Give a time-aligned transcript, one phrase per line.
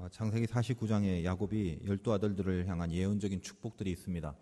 [0.00, 4.34] 어, 창세기 49장에 야곱이 열두 아들들을 향한 예언적인 축복들이 있습니다.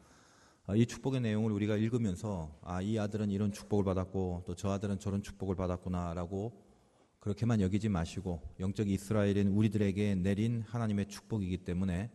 [0.69, 5.01] 어, 이 축복의 내용을 우리가 읽으면서 아, 이 아들은 이런 축복을 받았고 또 저 아들은
[5.01, 6.53] 저런 축복을 받았구나라고
[7.19, 12.09] 그렇게만 여기지 마시고 영적 이스라엘인 우리들에게 내린 하나님의 축복이기 때문에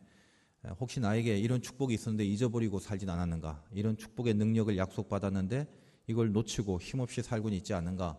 [0.79, 3.61] 혹시 나에게 이런 축복이 있었는데 잊어버리고 살진 않았는가?
[3.73, 5.67] 이런 축복의 능력을 약속받았는데
[6.07, 8.17] 이걸 놓치고 힘없이 살고는 있지 않는가?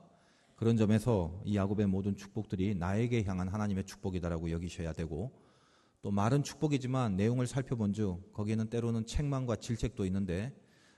[0.56, 5.32] 그런 점에서 이 야곱의 모든 축복들이 나에게 향한 하나님의 축복이다라고 여기셔야 되고
[6.02, 10.54] 또 말은 축복이지만 내용을 살펴본 즉 거기에는 때로는 책망과 질책도 있는데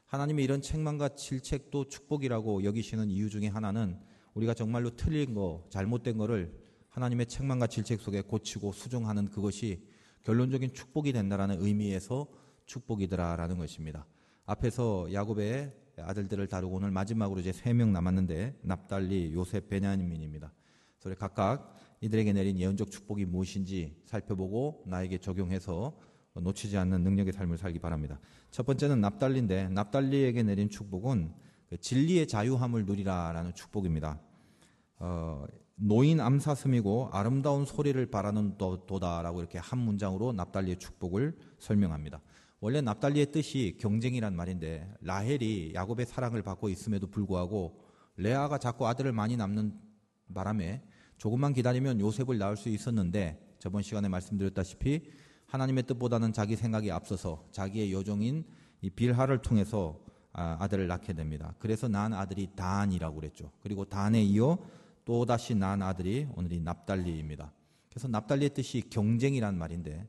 [0.06, 3.98] 하나님이 이런 책망과 질책도 축복이라고 여기시는 이유 중에 하나는
[4.34, 6.52] 우리가 정말로 틀린 거, 잘못된 거를
[6.90, 9.82] 하나님의 책망과 질책 속에 고치고 수정하는 그것이
[10.22, 12.26] 결론적인 축복이 된다라는 의미에서
[12.66, 14.06] 축복이더라라는 것입니다.
[14.44, 20.52] 앞에서 야곱의 아들들을 다루고 오늘 마지막으로 이제 세 명 남았는데 납달리, 요셉, 베냐민입니다.
[21.00, 25.96] 그래서 각각 이들에게 내린 예언적 축복이 무엇인지 살펴보고 나에게 적용해서
[26.34, 28.20] 놓치지 않는 능력의 삶을 살기 바랍니다.
[28.50, 31.32] 첫 번째는 납달리인데 납달리에게 내린 축복은
[31.70, 34.20] 그 진리의 자유함을 누리라라는 축복입니다.
[34.98, 35.44] 어,
[35.76, 42.20] 노인 암사슴이고 아름다운 소리를 바라는 도다라고 이렇게 한 문장으로 납달리의 축복을 설명합니다.
[42.60, 47.80] 원래 납달리의 뜻이 경쟁이란 말인데 라헬이 야곱의 사랑을 받고 있음에도 불구하고
[48.16, 49.78] 레아가 자꾸 아들을 많이 낳는
[50.34, 50.82] 바람에
[51.18, 55.10] 조금만 기다리면 요셉을 낳을 수 있었는데 저번 시간에 말씀드렸다시피
[55.46, 58.44] 하나님의 뜻보다는 자기 생각이 앞서서 자기의 여종인
[58.80, 60.00] 이 빌하를 통해서
[60.32, 61.54] 아, 아들을 낳게 됩니다.
[61.58, 63.52] 그래서 낳은 아들이 단이라고 그랬죠.
[63.60, 64.58] 그리고 단에 이어
[65.04, 67.52] 또다시 낳은 아들이 오늘이 납달리입니다.
[67.88, 70.06] 그래서 납달리의 뜻이 경쟁이란 말인데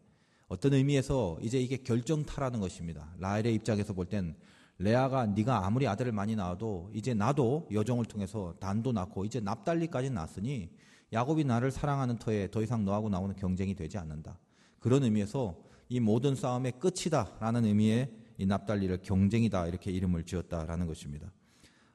[0.47, 3.13] 어떤 의미에서 이제 이게 결정타라는 것입니다.
[3.19, 4.35] 라헬의 입장에서 볼 땐
[4.79, 10.69] 레아가 네가 아무리 아들을 많이 낳아도 이제 나도 여종을 통해서 단도 낳고 이제 납달리까지 낳았으니
[11.11, 14.37] 야곱이 나를 사랑하는 터에 더 이상 너하고 나오는 경쟁이 되지 않는다.
[14.79, 15.57] 그런 의미에서
[15.89, 21.31] 이 모든 싸움의 끝이다라는 의미의 이 납달리를 경쟁이다 이렇게 이름을 지었다라는 것입니다.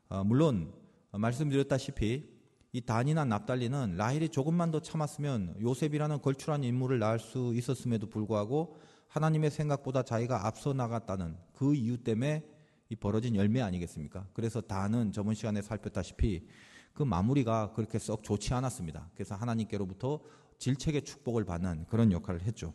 [0.08, 0.72] 어, 물론
[1.12, 2.31] 말씀드렸다시피
[2.74, 8.78] 이 단이나 납달리는 라헬이 조금만 더 참았으면 요셉이라는 걸출한 인물을 낳을 수 있었음에도 불구하고
[9.08, 12.42] 하나님의 생각보다 자기가 앞서 나갔다는 그 이유 때문에
[12.88, 14.26] 이 벌어진 열매 아니겠습니까?
[14.32, 16.46] 그래서 단은 저번 시간에 살폈다시피
[16.94, 19.10] 그 마무리가 그렇게 썩 좋지 않았습니다.
[19.14, 20.20] 그래서 하나님께로부터
[20.56, 22.72] 질책의 축복을 받는 그런 역할을 했죠.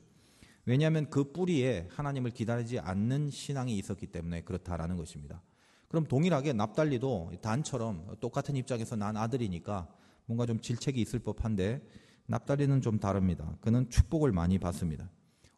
[0.66, 5.41] 왜냐하면 그 뿌리에 하나님을 기다리지 않는 신앙이 있었기 때문에 그렇다라는 것입니다.
[5.88, 9.88] 그럼 동일하게 납달리도 단처럼 똑같은 입장에서 난 아들이니까
[10.25, 11.81] 뭔가 좀 질책이 있을 법한데
[12.28, 13.56] 납달리는 좀 다릅니다.
[13.62, 15.09] 그는 축복을 많이 받습니다.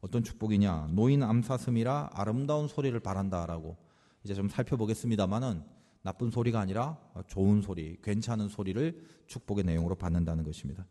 [0.01, 0.89] 어떤 축복이냐?
[0.91, 3.75] 노인 암사슴이라 아름다운 소리를 바란다라고
[4.23, 5.63] 이제 좀 살펴보겠습니다만은
[6.01, 6.97] 나쁜 소리가 아니라
[7.27, 10.85] 좋은 소리, 괜찮은 소리를 축복의 내용으로 받는다는 것입니다.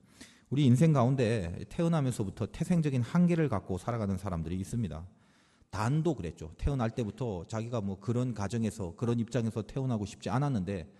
[0.50, 5.06] 우리 인생 가운데 태어나면서부터 태생적인 한계를 갖고 살아가는 사람들이 있습니다.
[5.78, 6.50] 단도 그랬죠.
[6.58, 10.92] 태어날 때부터 자기가 뭐 그런 가정에서 그런 입장에서 태어나고 싶지 않았는데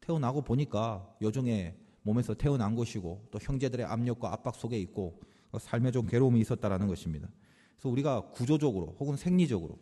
[0.00, 5.20] 태어나고 보니까 여종의 몸에서 태어난 것이고 또 형제들의 압력과 압박 속에 있고
[5.56, 7.28] 삶에 좀 괴로움이 있었다라는 것입니다.
[7.76, 9.78] 그래서 우리가 구조적으로 혹은 생리적으로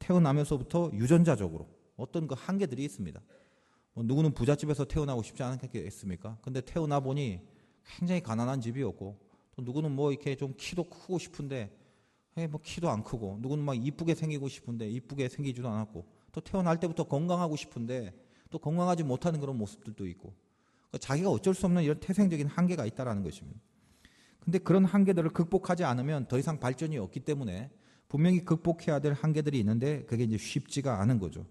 [0.00, 3.22] 태어나면서부터 유전자적으로 어떤 그 한계들이 있습니다.
[3.92, 6.38] 뭐 누구는 부잣집에서 태어나고 싶지 않겠습니까?
[6.42, 7.38] 근데 태어나 보니
[7.86, 9.16] 굉장히 가난한 집이었고
[9.54, 11.70] 또 누구는 뭐 이렇게 좀 키도 크고 싶은데
[12.46, 17.04] 뭐 키도 안 크고 누구는 막 이쁘게 생기고 싶은데 이쁘게 생기지도 않았고 또 태어날 때부터
[17.04, 18.14] 건강하고 싶은데
[18.50, 20.34] 또 건강하지 못하는 그런 모습들도 있고
[20.88, 23.60] 그러니까 자기가 어쩔 수 없는 이런 태생적인 한계가 있다라는 것입니다.
[24.40, 27.70] 근데 그런 한계들을 극복하지 않으면 더 이상 발전이 없기 때문에
[28.08, 31.44] 분명히 극복해야 될 한계들이 있는데 그게 이제 쉽지가 않은 거죠.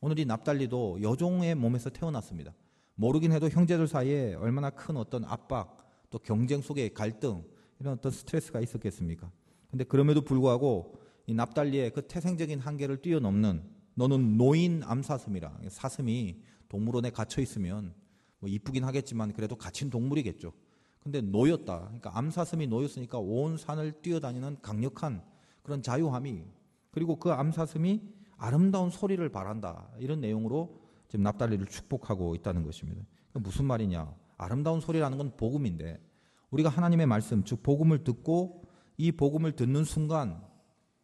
[0.00, 2.54] 오늘 이 납달리도 여종의 몸에서 태어났습니다.
[2.94, 5.76] 모르긴 해도 형제들 사이에 얼마나 큰 어떤 압박
[6.10, 7.44] 또 경쟁 속의 갈등
[7.78, 9.30] 이런 어떤 스트레스가 있었겠습니까?
[9.70, 13.62] 근데 그럼에도 불구하고 이 납달리의 그 태생적인 한계를 뛰어넘는
[13.94, 17.94] 너는 노인 암사슴이라 사슴이 동물원에 갇혀 있으면
[18.38, 20.52] 뭐 이쁘긴 하겠지만 그래도 갇힌 동물이겠죠.
[21.00, 21.78] 근데 놓였다.
[21.80, 25.22] 그러니까 암사슴이 놓였으니까 온 산을 뛰어다니는 강력한
[25.62, 26.44] 그런 자유함이
[26.90, 28.02] 그리고 그 암사슴이
[28.36, 29.88] 아름다운 소리를 바란다.
[29.98, 33.02] 이런 내용으로 지금 납달리를 축복하고 있다는 것입니다.
[33.34, 34.14] 무슨 말이냐?
[34.36, 36.00] 아름다운 소리라는 건 복음인데
[36.50, 38.64] 우리가 하나님의 말씀, 즉 복음을 듣고
[38.98, 40.42] 이 복음을 듣는 순간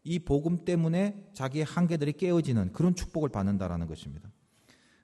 [0.03, 4.31] 이 복음 때문에 자기의 한계들이 깨어지는 그런 축복을 받는다라는 것입니다.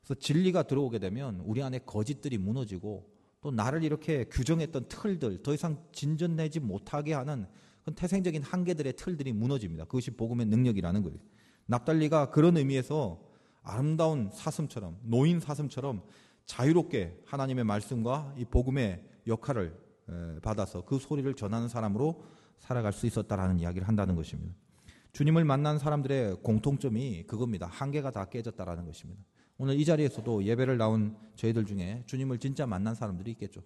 [0.02, 3.08] 그래서 진리가 들어오게 되면 우리 안에 거짓들이 무너지고
[3.40, 7.46] 또 나를 이렇게 규정했던 틀들 더 이상 진전되지 못하게 하는
[7.84, 9.84] 그 태생적인 한계들의 틀들이 무너집니다.
[9.84, 11.18] 그것이 복음의 능력이라는 거예요.
[11.66, 13.22] 납달리가 그런 의미에서
[13.62, 16.02] 아름다운 사슴처럼 노인 사슴처럼
[16.44, 19.78] 자유롭게 하나님의 말씀과 이 복음의 역할을
[20.42, 22.22] 받아서 그 소리를 전하는 사람으로
[22.60, 24.54] 살아갈 수 있었다라는 이야기를 한다는 것입니다.
[25.12, 27.66] 주님을 만난 사람들의 공통점이 그겁니다.
[27.66, 29.20] 한계가 다 깨졌다라는 것입니다.
[29.58, 33.62] 오늘 이 자리에서도 예배를 나온 저희들 중에 주님을 진짜 만난 사람들이 있겠죠.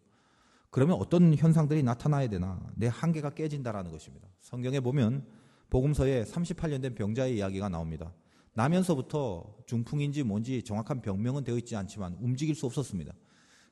[0.70, 2.60] 그러면 어떤 현상들이 나타나야 되나?
[2.74, 4.26] 내 한계가 깨진다라는 것입니다.
[4.40, 5.24] 성경에 보면
[5.70, 8.12] 복음서에 38년 된 병자의 이야기가 나옵니다.
[8.54, 13.12] 나면서부터 중풍인지 뭔지 정확한 병명은 되어 있지 않지만 움직일 수 없었습니다.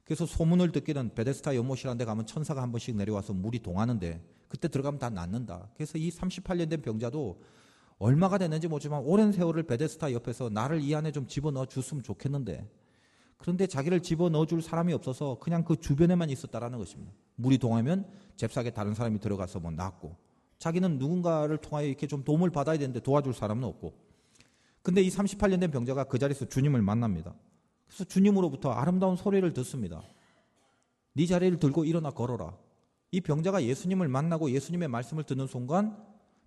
[0.04, 4.20] 그래서 소문을 듣기는 베데스타 연못이라는 데 가면 천사가 한 번씩 내려와서 물이 동하는데
[4.52, 5.70] 그때 들어가면 다 낫는다.
[5.74, 7.40] 그래서 이 38년 된 병자도
[7.96, 12.68] 얼마가 됐는지 모르지만 오랜 세월을 베데스타 옆에서 나를 이 안에 좀 집어넣어 줬으면 좋겠는데
[13.38, 17.14] 그런데 자기를 집어넣어 줄 사람이 없어서 그냥 그 주변에만 있었다라는 것입니다.
[17.36, 18.06] 물이 동하면
[18.36, 20.18] 잽싸게 다른 사람이 들어가서 뭐 낫고
[20.58, 23.94] 자기는 누군가를 통하여 이렇게 좀 도움을 받아야 되는데 도와줄 사람은 없고
[24.82, 27.34] 근데 이 38년 된 병자가 그 자리에서 주님을 만납니다.
[27.86, 30.02] 그래서 주님으로부터 아름다운 소리를 듣습니다.
[31.14, 32.54] 네 자리를 들고 일어나 걸어라.
[33.12, 35.96] 이 병자가 예수님을 만나고 예수님의 말씀을 듣는 순간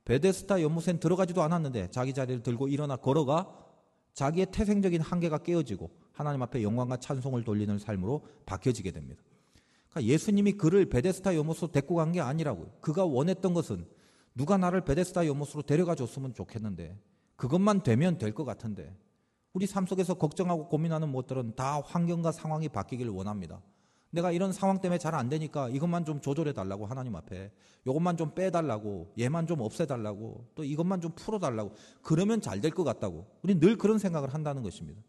[0.04, 3.56] 베데스타 연못엔 들어가지도 않았는데 자기 자리를 들고 일어나 걸어가
[4.14, 9.22] 자기의 태생적인 한계가 깨어지고 하나님 앞에 영광과 찬송을 돌리는 삶으로 바뀌어지게 됩니다.
[9.90, 12.72] 그러니까 예수님이 그를 베데스타 연못으로 데리고 간 게 아니라고요.
[12.82, 13.86] 그가 원했던 것은
[14.34, 16.98] 누가 나를 베데스타 연못으로 데려가 줬으면 좋겠는데
[17.36, 18.96] 그것만 되면 될 것 같은데
[19.54, 23.62] 우리 삶 속에서 걱정하고 고민하는 것들은 다 환경과 상황이 바뀌기를 원합니다.
[24.16, 27.52] 내가 이런 상황 때문에 잘 안 되니까 이것만 좀 조절해 달라고 하나님 앞에
[27.86, 33.28] 이것만 좀 빼달라고 얘만 좀 없애달라고 또 이것만 좀 풀어달라고 그러면 잘 될 것 같다고
[33.44, 35.02] 우리 늘 그런 생각을 한다는 것입니다.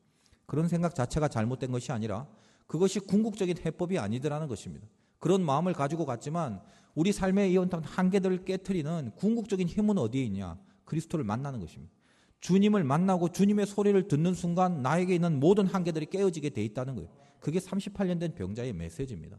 [0.46, 2.26] 그런 생각 자체가 잘못된 것이 아니라
[2.66, 4.86] 그것이 궁극적인 해법이 아니더라는 것입니다.
[5.18, 6.60] 그런 마음을 가지고 갔지만
[6.94, 10.58] 우리 삶의 이 한계들을 깨뜨리는 궁극적인 힘은 어디에 있냐?
[10.84, 11.92] 그리스도를 만나는 것입니다.
[12.40, 17.08] 주님을 만나고 주님의 소리를 듣는 순간 나에게 있는 모든 한계들이 깨어지게 돼 있다는 거예요.
[17.46, 19.36] 그게 38년 된 병자의 메시지입니다.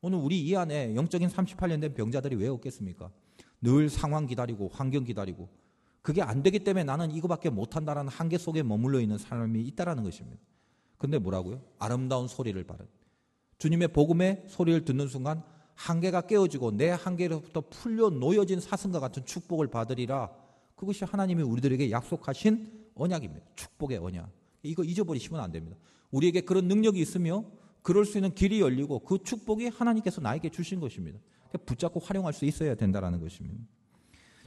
[0.00, 3.12] 오늘 우리 이 안에 영적인 38년 된 병자들이 왜 없겠습니까?
[3.60, 5.50] 늘 상황 기다리고 환경 기다리고
[6.00, 10.40] 그게 안 되기 때문에 나는 이거밖에 못한다라는 한계 속에 머물러 있는 사람이 있다라는 것입니다.
[10.96, 11.60] 근데 뭐라고요?
[11.78, 12.86] 아름다운 소리를 바른
[13.58, 15.42] 주님의 복음의 소리를 듣는 순간
[15.74, 20.30] 한계가 깨어지고 내 한계로부터 풀려 놓여진 사슴과 같은 축복을 받으리라.
[20.74, 23.44] 그것이 하나님이 우리들에게 약속하신 언약입니다.
[23.56, 24.30] 축복의 언약.
[24.62, 25.76] 이거 잊어버리시면 안 됩니다.
[26.12, 27.44] 우리에게 그런 능력이 있으며
[27.82, 31.18] 그럴 수 있는 길이 열리고 그 축복이 하나님께서 나에게 주신 것입니다.
[31.66, 33.60] 붙잡고 활용할 수 있어야 된다라는 것입니다.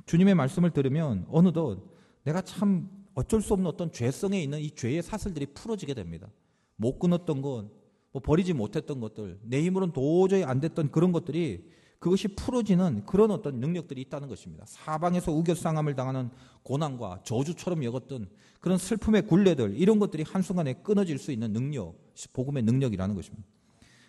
[0.05, 1.83] 주님의 말씀을 들으면 어느덧
[2.23, 6.29] 내가 참 어쩔 수 없는 어떤 죄성에 있는 이 죄의 사슬들이 풀어지게 됩니다.
[6.75, 7.69] 못 끊었던 것,
[8.11, 11.69] 뭐 버리지 못했던 것들, 내 힘으로는 도저히 안 됐던 그런 것들이
[11.99, 14.65] 그것이 풀어지는 그런 어떤 능력들이 있다는 것입니다.
[14.67, 16.29] 사방에서 우겨쌍함을 당하는
[16.63, 21.95] 고난과 저주처럼 여겼던 그런 슬픔의 굴레들 이런 것들이 한순간에 끊어질 수 있는 능력,
[22.33, 23.47] 복음의 능력이라는 것입니다.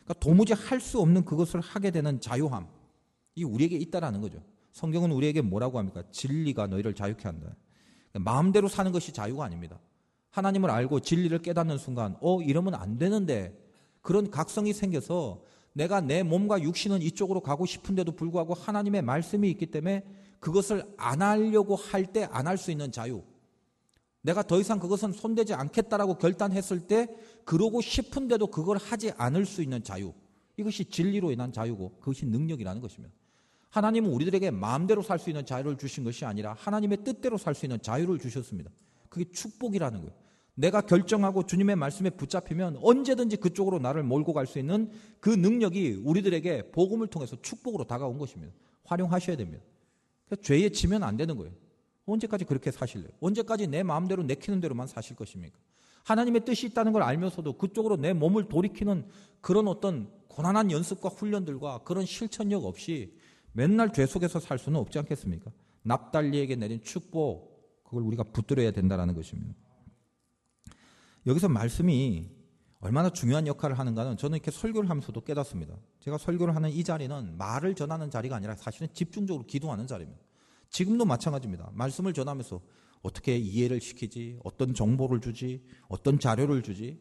[0.05, 2.67] 그러니까 도무지 할 수 없는 그것을 하게 되는 자유함,
[3.35, 4.43] 이 우리에게 있다라는 거죠.
[4.73, 6.03] 성경은 우리에게 뭐라고 합니까?
[6.11, 7.55] 진리가 너희를 자유케 한다.
[8.13, 9.79] 그러니까 마음대로 사는 것이 자유가 아닙니다.
[10.31, 13.59] 하나님을 알고 진리를 깨닫는 순간, 어, 이러면 안 되는데
[14.03, 15.43] 그런 각성이 생겨서
[15.77, 20.05] 내가 내 몸과 육신은 이쪽으로 가고 싶은데도 불구하고 하나님의 말씀이 있기 때문에
[20.41, 23.23] 그것을 안 하려고 할 때 안 할 수 있는 자유.
[24.23, 27.09] 내가 더 이상 그것은 손대지 않겠다라고 결단했을 때
[27.45, 30.15] 그러고 싶은데도 그걸 하지 않을 수 있는 자유.
[30.57, 33.15] 이것이 진리로 인한 자유고 그것이 능력이라는 것입니다.
[33.69, 37.83] 하나님은 우리들에게 마음대로 살 수 있는 자유를 주신 것이 아니라 하나님의 뜻대로 살 수 있는
[37.83, 38.71] 자유를 주셨습니다.
[39.11, 40.15] 그게 축복이라는 거예요.
[40.57, 46.71] 내가 결정하고 주님의 말씀에 붙잡히면 언제든지 그쪽으로 나를 몰고 갈 수 있는 그 능력이 우리들에게
[46.73, 48.55] 복음을 통해서 축복으로 다가온 것입니다.
[48.85, 49.63] 활용하셔야 됩니다.
[50.43, 51.53] 죄에 지면 안 되는 거예요.
[52.07, 53.11] 언제까지 그렇게 사실래요?
[53.21, 55.59] 언제까지 내 마음대로 내키는 대로만 사실 것입니까?
[56.05, 59.07] 하나님의 뜻이 있다는 걸 알면서도 그쪽으로 내 몸을 돌이키는
[59.41, 63.13] 그런 어떤 고난한 연습과 훈련들과 그런 실천력 없이
[63.53, 65.51] 맨날 죄 속에서 살 수는 없지 않겠습니까?
[65.83, 69.55] 납달리에게 내린 축복, 그걸 우리가 붙들어야 된다는 것입니다.
[71.27, 72.31] 여기서 말씀이
[72.81, 75.77] 얼마나 중요한 역할을 하는가는 저는 이렇게 설교를 하면서도 깨닫습니다.
[76.01, 80.23] 제가 설교를 하는 이 자리는 말을 전하는 자리가 아니라 사실은 집중적으로 기도하는 자리입니다.
[80.71, 81.71] 지금도 마찬가지입니다.
[81.75, 82.61] 말씀을 전하면서
[83.03, 87.01] 어떻게 이해를 시키지, 어떤 정보를 주지, 어떤 자료를 주지,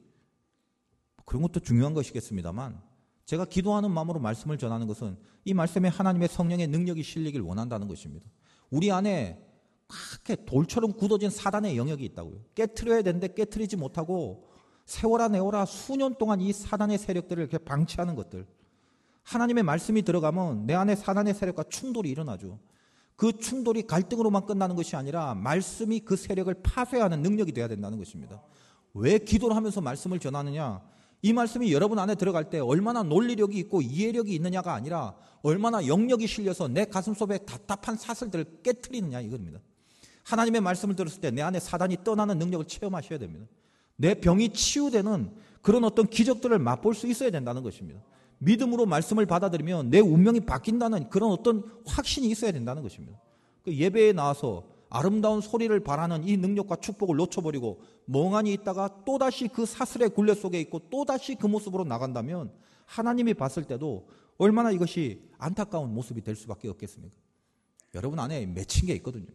[1.25, 2.82] 그런 것도 중요한 것이겠습니다만,
[3.25, 8.25] 제가 기도하는 마음으로 말씀을 전하는 것은 이 말씀에 하나님의 성령의 능력이 실리길 원한다는 것입니다.
[8.70, 9.44] 우리 안에
[9.88, 12.38] 그렇게 돌처럼 굳어진 사단의 영역이 있다고요.
[12.56, 14.48] 깨트려야 되는데 깨트리지 못하고
[14.86, 18.46] 세월아 내월아 수년 동안 이 사단의 세력들을 이렇게 방치하는 것들.
[19.24, 22.60] 하나님의 말씀이 들어가면 내 안에 사단의 세력과 충돌이 일어나죠.
[23.15, 28.42] 그 충돌이 갈등으로만 끝나는 것이 아니라 말씀이 그 세력을 파쇄하는 능력이 되어야 된다는 것입니다.
[28.94, 30.82] 왜 기도를 하면서 말씀을 전하느냐?
[31.22, 36.68] 이 말씀이 여러분 안에 들어갈 때 얼마나 논리력이 있고 이해력이 있느냐가 아니라 얼마나 영역이 실려서
[36.68, 39.60] 내 가슴 속에 답답한 사슬들을 깨뜨리느냐 이겁니다.
[40.25, 43.46] 하나님의 말씀을 들었을 때 내 안에 사단이 떠나는 능력을 체험하셔야 됩니다.
[43.96, 48.01] 내 병이 치유되는 그런 어떤 기적들을 맛볼 수 있어야 된다는 것입니다.
[48.39, 53.20] 믿음으로 말씀을 받아들이면 내 운명이 바뀐다는 그런 어떤 확신이 있어야 된다는 것입니다.
[53.63, 60.10] 그 예배에 나와서 아름다운 소리를 바라는 이 능력과 축복을 놓쳐버리고 멍하니 있다가 또다시 그 사슬의
[60.10, 62.51] 굴레 속에 있고 또다시 그 모습으로 나간다면
[62.86, 67.15] 하나님이 봤을 때도 얼마나 이것이 안타까운 모습이 될 수밖에 없겠습니까?
[67.96, 69.27] 여러분 안에 맺힌 게 있거든요.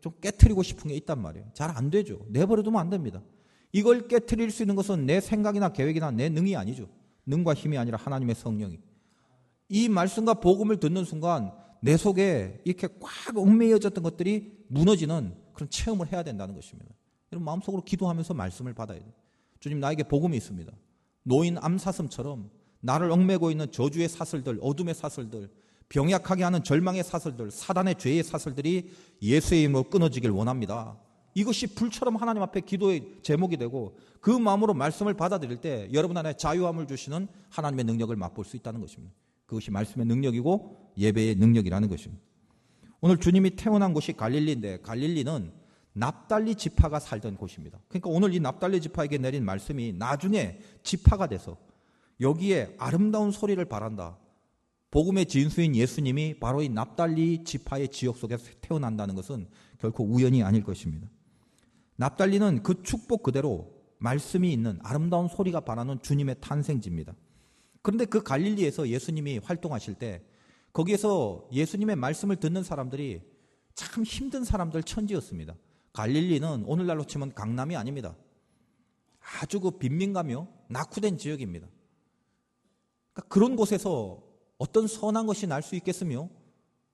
[0.00, 1.46] 좀 깨트리고 싶은 게 있단 말이에요.
[1.52, 2.20] 잘 안 되죠.
[2.28, 3.22] 내버려두면 안 됩니다.
[3.72, 6.88] 이걸 깨트릴 수 있는 것은 내 생각이나 계획이나 내 능이 아니죠.
[7.26, 8.78] 능과 힘이 아니라 하나님의 성령이.
[9.68, 16.22] 이 말씀과 복음을 듣는 순간 내 속에 이렇게 꽉 얽매여졌던 것들이 무너지는 그런 체험을 해야
[16.22, 16.94] 된다는 것입니다.
[17.32, 19.12] 여러분 마음속으로 기도하면서 말씀을 받아야 돼요.
[19.58, 20.72] 주님 나에게 복음이 있습니다.
[21.24, 25.50] 노인 암사슴처럼 나를 얽매고 있는 저주의 사슬들, 어둠의 사슬들,
[25.88, 28.90] 병약하게 하는 절망의 사슬들, 사단의 죄의 사슬들이
[29.22, 30.98] 예수의 이름으로 끊어지길 원합니다.
[31.34, 36.86] 이것이 불처럼 하나님 앞에 기도의 제목이 되고 그 마음으로 말씀을 받아들일 때 여러분 안에 자유함을
[36.86, 39.14] 주시는 하나님의 능력을 맛볼 수 있다는 것입니다.
[39.44, 42.22] 그것이 말씀의 능력이고 예배의 능력이라는 것입니다.
[43.00, 45.52] 오늘 주님이 태어난 곳이 갈릴리인데 갈릴리는
[45.92, 47.78] 납달리 지파가 살던 곳입니다.
[47.88, 51.56] 그러니까 오늘 이 납달리 지파에게 내린 말씀이 나중에 지파가 돼서
[52.20, 54.18] 여기에 아름다운 소리를 바란다.
[54.96, 59.46] 복음의 진수인 예수님이 바로 이 납달리 지파의 지역 속에서 태어난다는 것은
[59.78, 61.06] 결코 우연이 아닐 것입니다.
[61.96, 67.14] 납달리는 그 축복 그대로 말씀이 있는 아름다운 소리가 바라는 주님의 탄생지입니다.
[67.82, 70.22] 그런데 그 갈릴리에서 예수님이 활동하실 때
[70.72, 73.20] 거기에서 예수님의 말씀을 듣는 사람들이
[73.74, 75.56] 참 힘든 사람들 천지였습니다.
[75.92, 78.16] 갈릴리는 오늘날로 치면 강남이 아닙니다.
[79.42, 81.68] 아주 그 빈민가며 낙후된 지역입니다.
[83.12, 84.25] 그러니까 그런 곳에서
[84.58, 86.28] 어떤 선한 것이 날 수 있겠으며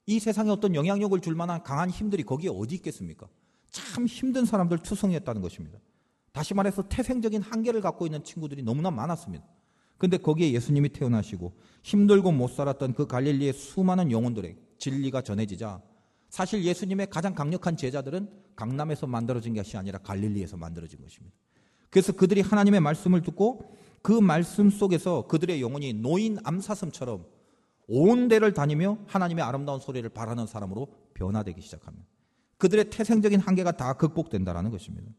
[0.06, 3.28] 이 세상에 어떤 영향력을 줄 만한 강한 힘들이 거기에 어디 있겠습니까?
[3.70, 5.78] 참 힘든 사람들 투성이었다는 것입니다.
[6.32, 9.44] 다시 말해서 태생적인 한계를 갖고 있는 친구들이 너무나 많았습니다.
[9.98, 11.52] 근데 거기에 예수님이 태어나시고
[11.84, 15.80] 힘들고 못 살았던 그 갈릴리의 수많은 영혼들에게 진리가 전해지자
[16.28, 21.36] 사실 예수님의 가장 강력한 제자들은 강남에서 만들어진 것이 아니라 갈릴리에서 만들어진 것입니다.
[21.90, 27.24] 그래서 그들이 하나님의 말씀을 듣고 그 말씀 속에서 그들의 영혼이 노인 암사슴처럼
[27.94, 32.06] 온 데를 다니며 하나님의 아름다운 소리를 바라는 사람으로 변화되기 시작합니다.
[32.56, 35.10] 그들의 태생적인 한계가 다 극복된다라는 것입니다.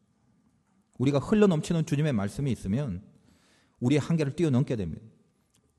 [0.97, 3.03] 우리가 흘러 넘치는 주님의 말씀이 있으면
[3.79, 5.05] 우리의 한계를 뛰어넘게 됩니다.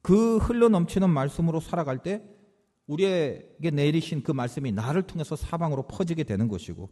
[0.03, 2.23] 그 흘러 넘치는 말씀으로 살아갈 때
[2.87, 6.91] 우리에게 내리신 그 말씀이 나를 통해서 사방으로 퍼지게 되는 것이고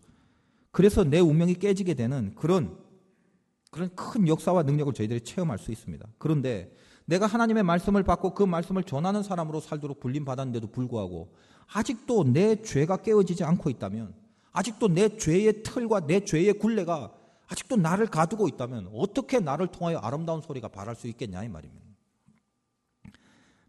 [0.73, 2.77] 그래서 내 운명이 깨지게 되는 그런
[3.71, 6.09] 그런 큰 역사와 능력을 저희들이 체험할 수 있습니다.
[6.19, 6.75] 그런데
[7.13, 11.35] 내가 하나님의 말씀을 받고 그 말씀을 전하는 사람으로 살도록 불림받았는데도 불구하고
[11.71, 14.15] 아직도 내 죄가 깨어지지 않고 있다면
[14.53, 17.13] 아직도 내 죄의 틀과 내 죄의 굴레가
[17.49, 21.85] 아직도 나를 가두고 있다면 어떻게 나를 통하여 아름다운 소리가 바랄 수 있겠냐 이 말입니다.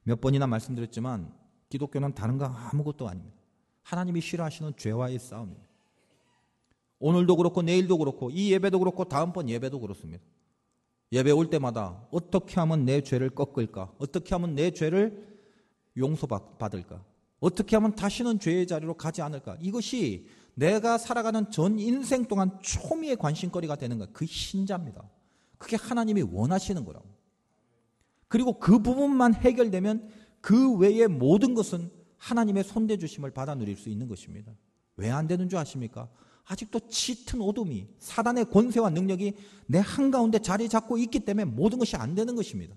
[0.03, 1.33] 몇 번이나 말씀드렸지만
[1.67, 3.35] 기독교는 다른 거 아무것도 아닙니다.
[3.81, 5.67] 하나님이 싫어하시는 죄와의 싸움입니다.
[7.00, 10.23] 오늘도 그렇고 내일도 그렇고 이 예배도 그렇고 다음번 예배도 그렇습니다.
[11.13, 13.93] 예배 올 때마다 어떻게 하면 내 죄를 꺾을까?
[14.00, 15.27] 어떻게 하면 내 죄를
[15.96, 17.05] 용서받을까?
[17.39, 19.55] 어떻게 하면 다시는 죄의 자리로 가지 않을까?
[19.62, 25.08] 이것이 내가 살아가는 전 인생 동안 초미의 관심거리가 되는 것, 그 신자입니다.
[25.60, 27.08] 그게 하나님이 원하시는 거라고.
[28.27, 30.10] 그리고 그 부분만 해결되면
[30.41, 34.51] 그 외의 모든 것은 하나님의 손대 주심을 받아 누릴 수 있는 것입니다.
[34.96, 36.10] 왜 안 되는 줄 아십니까?
[36.45, 39.33] 아직도 짙은 어둠이 사단의 권세와 능력이
[39.67, 42.75] 내 한가운데 자리 잡고 있기 때문에 모든 것이 안 되는 것입니다.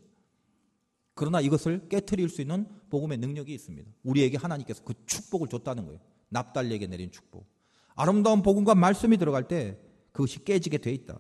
[1.15, 3.91] 그러나 이것을 깨뜨릴 수 있는 복음의 능력이 있습니다.
[4.05, 6.01] 우리에게 하나님께서 그 축복을 줬다는 거예요.
[6.29, 7.47] 납달리에게 내린 축복.
[7.95, 9.79] 아름다운 복음과 말씀이 들어갈 때
[10.13, 11.19] 그것이 깨지게 돼 있다.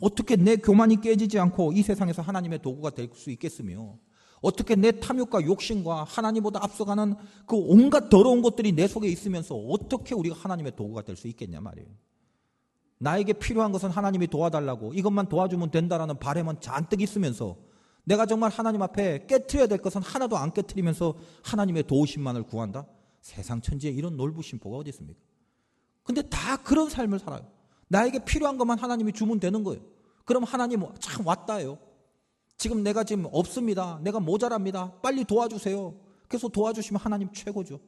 [0.00, 3.98] 어떻게 내 교만이 깨지지 않고 이 세상에서 하나님의 도구가 될 수 있겠으며
[4.40, 7.14] 어떻게 내 탐욕과 욕심과 하나님보다 앞서가는
[7.46, 11.88] 그 온갖 더러운 것들이 내 속에 있으면서 어떻게 우리가 하나님의 도구가 될 수 있겠냐 말이에요.
[12.98, 17.56] 나에게 필요한 것은 하나님이 도와달라고 이것만 도와주면 된다라는 바램은 잔뜩 있으면서
[18.04, 21.14] 내가 정말 하나님 앞에 깨트려야 될 것은 하나도 안 깨트리면서
[21.44, 22.86] 하나님의 도우심만을 구한다?
[23.20, 25.20] 세상 천지에 이런 놀부심보가 어디 있습니까?
[26.02, 27.46] 근데 다 그런 삶을 살아요.
[27.88, 29.82] 나에게 필요한 것만 하나님이 주면 되는 거예요.
[30.24, 31.78] 그럼 하나님 참 왔다요.
[32.58, 34.00] 지금 내가 지금 없습니다.
[34.02, 34.92] 내가 모자랍니다.
[35.00, 35.94] 빨리 도와주세요.
[36.26, 37.80] 그래서 도와주시면 하나님 최고죠.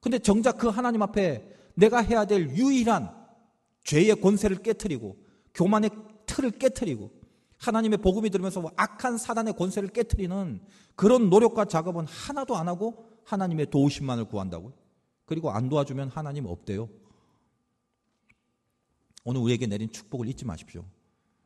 [0.00, 3.16] 근데 정작 그 하나님 앞에 내가 해야 될 유일한
[3.84, 5.16] 죄의 권세를 깨뜨리고
[5.54, 5.90] 교만의
[6.26, 7.10] 틀을 깨뜨리고
[7.56, 10.60] 하나님의 복음이 들으면서 악한 사단의 권세를 깨뜨리는
[10.94, 14.74] 그런 노력과 작업은 하나도 안 하고 하나님의 도우심만을 구한다고요.
[15.24, 16.88] 그리고 안 도와주면 하나님 없대요.
[19.24, 20.84] 오늘 우리에게 내린 축복을 잊지 마십시오.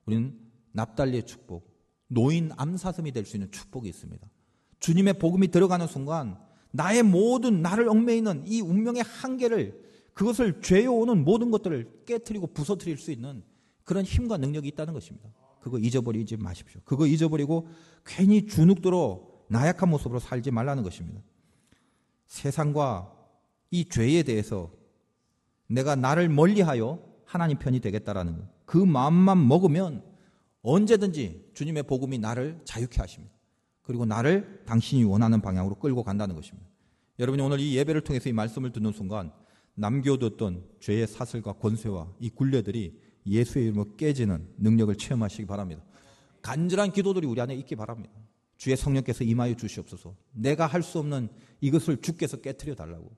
[0.07, 0.39] 우리는
[0.73, 1.72] 납달리의 축복,
[2.13, 4.27] 노인 암사슴이 될 수 있는 축복이 있습니다.
[4.81, 6.39] 주님의 복음이 들어가는 순간
[6.73, 9.83] 나의 모든 나를 얽매이는 이 운명의 한계를
[10.15, 13.43] 그것을 죄어오는 모든 것들을 깨뜨리고 부서뜨릴 수 있는
[13.85, 15.31] 그런 힘과 능력이 있다는 것입니다.
[15.61, 16.81] 그거 잊어버리지 마십시오.
[16.85, 17.69] 그거 잊어버리고
[18.05, 21.21] 괜히 주눅들어 나약한 모습으로 살지 말라는 것입니다.
[22.27, 23.13] 세상과
[23.71, 24.73] 이 죄에 대해서
[25.67, 28.49] 내가 나를 멀리하여 하나님 편이 되겠다라는 것.
[28.67, 30.03] 그 마음만 먹으면
[30.63, 33.35] 언제든지 주님의 복음이 나를 자유케 하십니다.
[33.83, 36.69] 그리고 나를 당신이 원하는 방향으로 끌고 간다는 것입니다.
[37.19, 39.33] 여러분이 오늘 이 예배를 통해서 이 말씀을 듣는 순간
[39.75, 45.83] 남겨뒀던 죄의 사슬과 권세와 이 굴레들이 예수의 이름으로 깨지는 능력을 체험하시기 바랍니다.
[46.43, 48.13] 간절한 기도들이 우리 안에 있기 바랍니다.
[48.57, 50.15] 주의 성령께서 임하여 주시옵소서.
[50.33, 51.29] 내가 할 수 없는
[51.61, 53.11] 이것을 주께서 깨뜨려 달라고.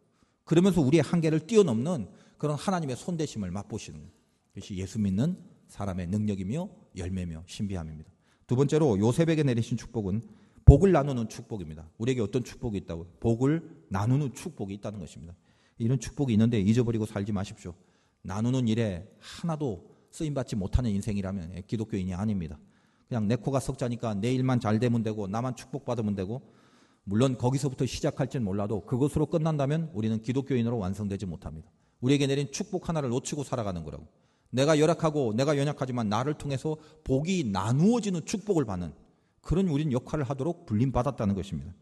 [0.45, 2.09] 그러면서 우리의 한계를 뛰어넘는
[2.39, 4.01] 그런 하나님의 손대심을 맛보시는
[4.55, 8.11] 것이 예수 믿는 사람의 능력이며 열매며 신비함입니다.
[8.47, 10.23] 두 번째로 요셉에게 내리신 축복은
[10.65, 11.89] 복을 나누는 축복입니다.
[11.99, 13.07] 우리에게 어떤 축복이 있다고?
[13.21, 15.35] 복을 나누는 축복이 있다는 것입니다.
[15.79, 17.75] 이런 축복이 있는데 잊어버리고 살지 마십시오.
[18.23, 22.59] 나누는 일에 하나도 쓰임받지 못하는 인생이라면 기독교인이 아닙니다.
[23.09, 26.43] 그냥 내 코가 석자니까 내 일만 잘 되면 되고 나만 축복받으면 되고
[27.05, 31.71] 물론 거기서부터 시작할지는 몰라도 그것으로 끝난다면 우리는 기독교인으로 완성되지 못합니다.
[32.01, 34.07] 우리에게 내린 축복 하나를 놓치고 살아가는 거라고.
[34.55, 38.93] 내가 열악하고 내가 연약하지만 나를 통해서 복이 나누어지는 축복을 받는
[39.41, 41.73] 그런 우린 역할을 하도록 불림받았다는 것입니다.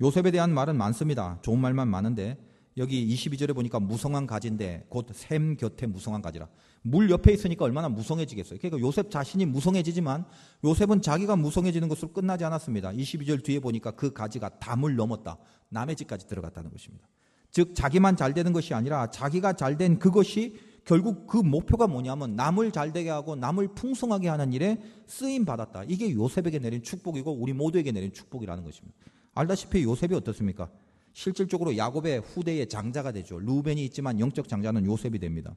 [0.00, 1.38] 요셉에 대한 말은 많습니다.
[1.42, 2.38] 좋은 말만 많은데
[2.76, 6.48] 여기 22절에 보니까 무성한 가지인데 곧 샘 곁에 무성한 가지라.
[6.82, 8.58] 물 옆에 있으니까 얼마나 무성해지겠어요.
[8.60, 10.24] 그러니까 요셉 자신이 무성해지지만
[10.64, 12.92] 요셉은 자기가 무성해지는 것으로 끝나지 않았습니다.
[12.92, 15.38] 22절 뒤에 보니까 그 가지가 담을 넘었다.
[15.68, 17.08] 남의 집까지 들어갔다는 것입니다.
[17.50, 22.72] 즉 자기만 잘 되는 것이 아니라 자기가 잘 된 그것이 결국 그 목표가 뭐냐면 남을
[22.72, 25.84] 잘 되게 하고 남을 풍성하게 하는 일에 쓰임 받았다.
[25.84, 28.96] 이게 요셉에게 내린 축복이고 우리 모두에게 내린 축복이라는 것입니다.
[29.34, 30.70] 알다시피 요셉이 어떻습니까?
[31.12, 33.38] 실질적으로 야곱의 후대의 장자가 되죠.
[33.38, 35.54] 루벤이 있지만 영적 장자는 요셉이 됩니다.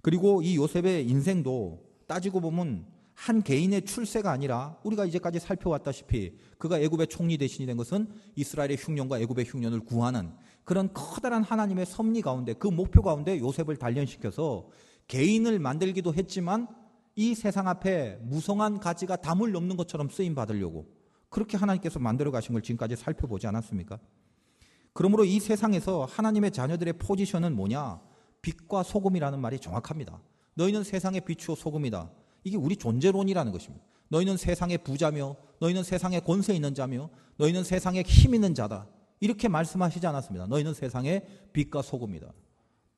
[0.00, 7.08] 그리고 이 요셉의 인생도 따지고 보면 한 개인의 출세가 아니라 우리가 이제까지 살펴왔다시피 그가 애굽의
[7.08, 10.32] 총리 대신이 된 것은 이스라엘의 흉년과 애굽의 흉년을 구하는
[10.64, 14.68] 그런 커다란 하나님의 섭리 가운데 그 목표 가운데 요셉을 단련시켜서
[15.08, 16.68] 개인을 만들기도 했지만
[17.16, 20.86] 이 세상 앞에 무성한 가지가 담을 넘는 것처럼 쓰임 받으려고
[21.28, 23.98] 그렇게 하나님께서 만들어 가신 걸 지금까지 살펴보지 않았습니까?
[24.92, 28.00] 그러므로 이 세상에서 하나님의 자녀들의 포지션은 뭐냐?
[28.40, 30.20] 빛과 소금이라는 말이 정확합니다.
[30.54, 32.10] 너희는 세상의 빛이요 소금이다.
[32.44, 33.84] 이게 우리 존재론이라는 것입니다.
[34.08, 38.86] 너희는 세상의 부자며 너희는 세상의 권세 있는 자며 너희는 세상에 힘 있는 자다.
[39.24, 40.46] 이렇게 말씀하시지 않았습니다.
[40.48, 42.30] 너희는 세상의 빛과 소금이다.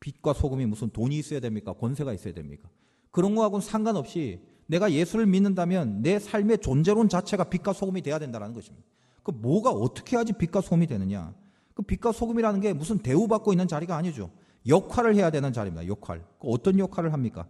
[0.00, 1.72] 빛과 소금이 무슨 돈이 있어야 됩니까?
[1.72, 2.68] 권세가 있어야 됩니까?
[3.12, 8.84] 그런 거하고는 상관없이 내가 예수를 믿는다면 내 삶의 존재론 자체가 빛과 소금이 돼야 된다는 것입니다.
[9.22, 11.32] 그 뭐가 어떻게 해야지 빛과 소금이 되느냐?
[11.74, 14.32] 그 빛과 소금이라는 게 무슨 대우받고 있는 자리가 아니죠.
[14.66, 15.86] 역할을 해야 되는 자리입니다.
[15.86, 16.24] 역할.
[16.40, 17.46] 그 어떤 역할을 합니까?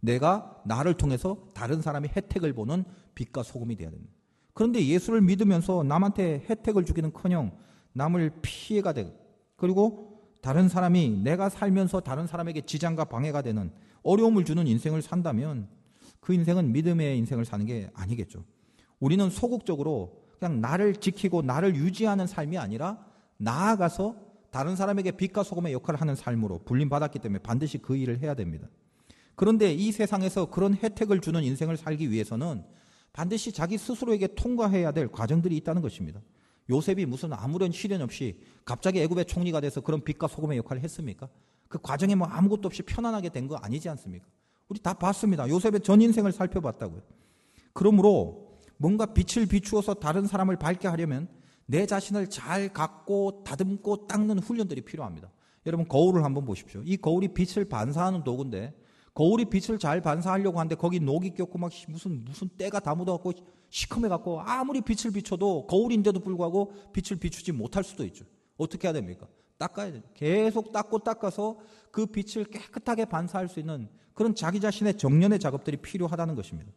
[0.00, 2.84] 내가 나를 통해서 다른 사람이 혜택을 보는
[3.14, 4.12] 빛과 소금이 돼야 됩니다.
[4.52, 7.52] 그런데 예수를 믿으면서 남한테 혜택을 주기는 커녕
[7.96, 9.12] 남을 피해가 되고
[9.56, 15.68] 그리고 다른 사람이 내가 살면서 다른 사람에게 지장과 방해가 되는 어려움을 주는 인생을 산다면
[16.20, 18.44] 그 인생은 믿음의 인생을 사는 게 아니겠죠.
[19.00, 23.04] 우리는 소극적으로 그냥 나를 지키고 나를 유지하는 삶이 아니라
[23.38, 24.16] 나아가서
[24.50, 28.68] 다른 사람에게 빛과 소금의 역할을 하는 삶으로 불림받았기 때문에 반드시 그 일을 해야 됩니다.
[29.34, 32.62] 그런데 이 세상에서 그런 혜택을 주는 인생을 살기 위해서는
[33.12, 36.20] 반드시 자기 스스로에게 통과해야 될 과정들이 있다는 것입니다.
[36.70, 41.28] 요셉이 무슨 아무런 시련 없이 갑자기 애굽의 총리가 돼서 그런 빛과 소금의 역할을 했습니까?
[41.68, 44.26] 그 과정에 뭐 아무것도 없이 편안하게 된 거 아니지 않습니까?
[44.68, 45.48] 우리 다 봤습니다.
[45.48, 47.02] 요셉의 전 인생을 살펴봤다고요.
[47.72, 51.28] 그러므로 뭔가 빛을 비추어서 다른 사람을 밝게 하려면
[51.66, 55.30] 내 자신을 잘 갖고 다듬고 닦는 훈련들이 필요합니다.
[55.66, 56.82] 여러분 거울을 한번 보십시오.
[56.84, 58.74] 이 거울이 빛을 반사하는 도구인데
[59.14, 63.32] 거울이 빛을 잘 반사하려고 하는데 거기 녹이 꼈고 막 무슨 무슨 때가 다 묻어갖고
[63.76, 68.24] 시커매갖고 아무리 빛을 비춰도 거울인데도 불구하고 빛을 비추지 못할 수도 있죠.
[68.56, 69.26] 어떻게 해야 됩니까?
[69.58, 70.02] 닦아야 돼요.
[70.14, 71.58] 계속 닦고 닦아서
[71.90, 76.72] 그 빛을 깨끗하게 반사할 수 있는 그런 자기 자신의 정련의 작업들이 필요하다는 것입니다.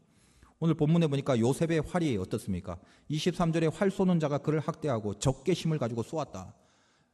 [0.60, 2.78] 오늘 본문에 보니까 요셉의 활이 어떻습니까?
[3.10, 6.54] 23절에 활 쏘는 자가 그를 학대하고 적개심을 가지고 쏘았다.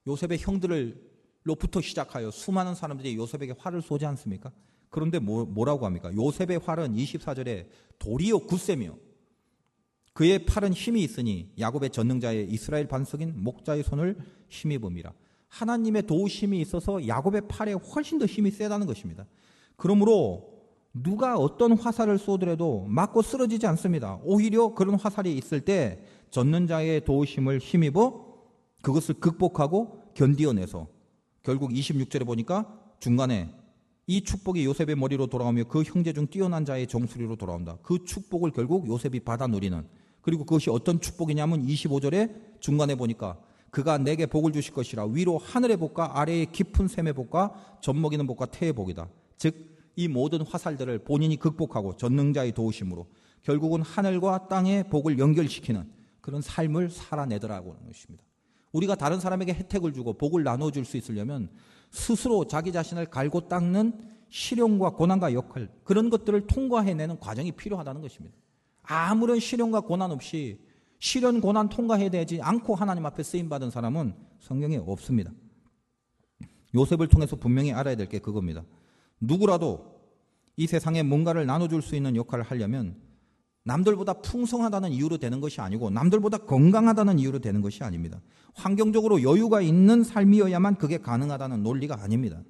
[0.08, 1.12] 요셉의 형들을
[1.43, 4.52] 로부터 시작하여 수많은 사람들이 요셉에게 활을 쏘지 않습니까?
[4.89, 6.12] 그런데 뭐, 라고 합니까?
[6.12, 7.67] 요셉의 활은 24절에
[8.00, 9.05] 도리어 굳세며
[10.15, 15.12] 그의 팔은 힘이 있으니 야곱의 전능자의 이스라엘 반석인 목자의 손을 힘입음이라.
[15.49, 19.25] 하나님의 도우심이 있어서 야곱의 팔에 훨씬 더 힘이 세다는 것입니다.
[19.75, 20.54] 그러므로
[20.93, 24.21] 누가 어떤 화살을 쏘더라도 맞고 쓰러지지 않습니다.
[24.23, 26.01] 오히려 그런 화살이 있을 때
[26.32, 28.25] 전능자의 도우심을 힘입어
[28.84, 30.88] 그것을 극복하고 견디어내서
[31.43, 33.54] 결국 26절에 보니까 중간에
[34.08, 37.78] 이 축복이 요셉의 머리로 돌아오며 그 형제 중 뛰어난 자의 정수리로 돌아온다.
[37.82, 39.86] 그 축복을 결국 요셉이 받아 누리는
[40.26, 43.38] 그리고 그것이 어떤 축복이냐면 25절에 중간에 보니까
[43.70, 48.74] 그가 내게 복을 주실 것이라 위로 하늘의 복과 아래의 깊은 샘의 복과 젖먹이는 복과 태의
[48.74, 49.08] 복이다.
[49.38, 53.08] 즉 이 모든 화살들을 본인이 극복하고 전능자의 도우심으로
[53.44, 55.90] 결국은 하늘과 땅의 복을 연결시키는
[56.22, 58.24] 그런 삶을 살아내더라고 하는 것입니다.
[58.72, 61.50] 우리가 다른 사람에게 혜택을 주고 복을 나눠 줄 수 있으려면
[61.92, 68.36] 스스로 자기 자신을 갈고 닦는 시련과 고난과 역할 그런 것들을 통과해내는 과정이 필요하다는 것입니다.
[68.88, 70.60] 아무런 시련과 고난 없이
[71.00, 75.32] 시련 고난 통과해야 되지 않고 하나님 앞에 쓰임 받은 사람은 성경에 없습니다.
[76.74, 78.63] 요셉을 통해서 분명히 알아야 될 게 그겁니다.
[79.19, 79.95] 누구라도
[80.58, 82.95] 이 세상에 뭔가를 나눠줄 수 있는 역할을 하려면
[83.63, 88.21] 남들보다 풍성하다는 이유로 되는 것이 아니고 남들보다 건강하다는 이유로 되는 것이 아닙니다.
[88.54, 92.41] 환경적으로 여유가 있는 삶이어야만 그게 가능하다는 논리가 아닙니다.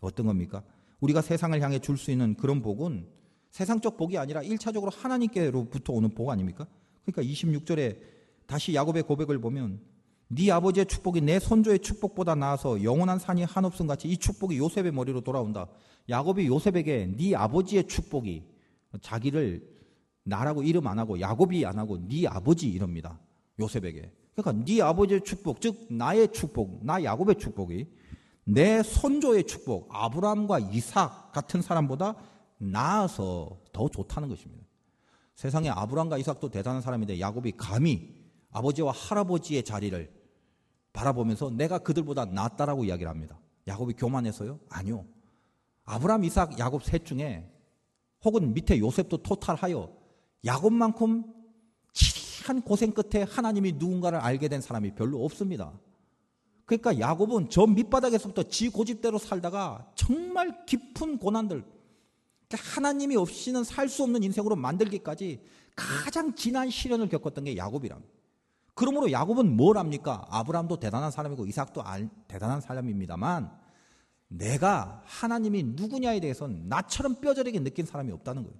[0.00, 0.62] 어떤 겁니까?
[1.00, 3.06] 우리가 세상을 향해 줄 수 있는 그런 복은
[3.50, 6.66] 세상적 복이 아니라 1차적으로 하나님께로부터 오는 복 아닙니까?
[7.04, 7.98] 그러니까 26절에
[8.46, 9.80] 다시 야곱의 고백을 보면
[10.28, 15.22] 네 아버지의 축복이 내 손조의 축복보다 나아서 영원한 산이 한없음 같이 이 축복이 요셉의 머리로
[15.22, 15.66] 돌아온다.
[16.08, 18.42] 야곱이 요셉에게 네 아버지의 축복이
[19.00, 19.66] 자기를
[20.24, 23.18] 나라고 이름 안 하고 야곱이 안 하고 네 아버지 이럽니다.
[23.58, 24.12] 요셉에게.
[24.34, 27.86] 그러니까 네 아버지의 축복, 즉 나의 축복, 나 야곱의 축복이
[28.44, 32.16] 내 손조의 축복, 아브라함과 이삭 같은 사람보다
[32.58, 34.64] 나아서 더 좋다는 것입니다.
[35.34, 38.14] 세상에 아브라함과 이삭도 대단한 사람인데 야곱이 감히
[38.50, 40.12] 아버지와 할아버지의 자리를
[40.92, 43.38] 바라보면서 내가 그들보다 낫다라고 이야기를 합니다.
[43.66, 44.58] 야곱이 교만해서요?
[44.68, 45.04] 아니요.
[45.84, 47.48] 아브라함, 이삭, 야곱 셋 중에
[48.24, 49.90] 혹은 밑에 요셉도 토탈하여
[50.44, 51.24] 야곱만큼
[51.92, 55.72] 치한 고생 끝에 하나님이 누군가를 알게 된 사람이 별로 없습니다.
[56.64, 61.64] 그러니까 야곱은 저 밑바닥에서부터 지 고집대로 살다가 정말 깊은 고난들,
[62.56, 65.40] 하나님이 없이는 살 수 없는 인생으로 만들기까지
[65.76, 68.12] 가장 진한 시련을 겪었던 게 야곱이랍니다.
[68.74, 70.26] 그러므로 야곱은 뭘 합니까?
[70.30, 71.82] 아브라함도 대단한 사람이고 이삭도
[72.28, 73.50] 대단한 사람입니다만
[74.28, 78.56] 내가 하나님이 누구냐에 대해서는 나처럼 뼈저리게 느낀 사람이 없다는 거예요.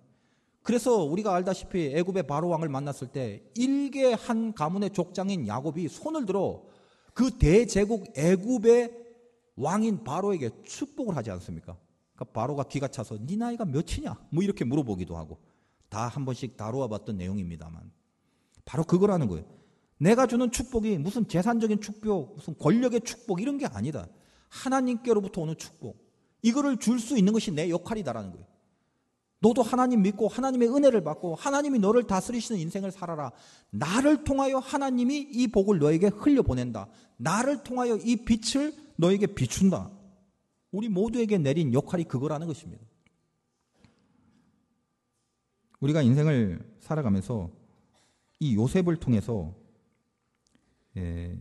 [0.63, 6.63] 그래서 우리가 알다시피 애굽의 바로 왕을 만났을 때 일개 한 가문의 족장인 야곱이 손을 들어
[7.15, 8.93] 그 대제국 애굽의
[9.57, 11.77] 왕인 바로에게 축복을 하지 않습니까?
[12.19, 14.17] 그러니까 바로가 기가 차서 네 나이가 몇이냐?
[14.31, 15.39] 뭐 이렇게 물어보기도 하고
[15.89, 17.93] 다 한 번씩 다루어 봤던 내용입니다만
[18.65, 19.47] 바로 그거라는 거예요.
[19.99, 24.07] 내가 주는 축복이 무슨 재산적인 축복, 무슨 권력의 축복 이런 게 아니다.
[24.49, 26.07] 하나님께로부터 오는 축복.
[26.43, 28.47] 이거를 줄 수 있는 것이 내 역할이다라는 거예요.
[29.41, 33.31] 너도 하나님 믿고 하나님의 은혜를 받고 하나님이 너를 다스리시는 인생을 살아라.
[33.71, 36.89] 나를 통하여 하나님이 이 복을 너에게 흘려보낸다.
[37.17, 39.91] 나를 통하여 이 빛을 너에게 비춘다.
[40.71, 42.85] 우리 모두에게 내린 역할이 그거라는 것입니다.
[45.81, 47.51] 우리가 인생을 살아가면서
[48.41, 49.55] 이 요셉을 통해서
[50.97, 51.39] 예,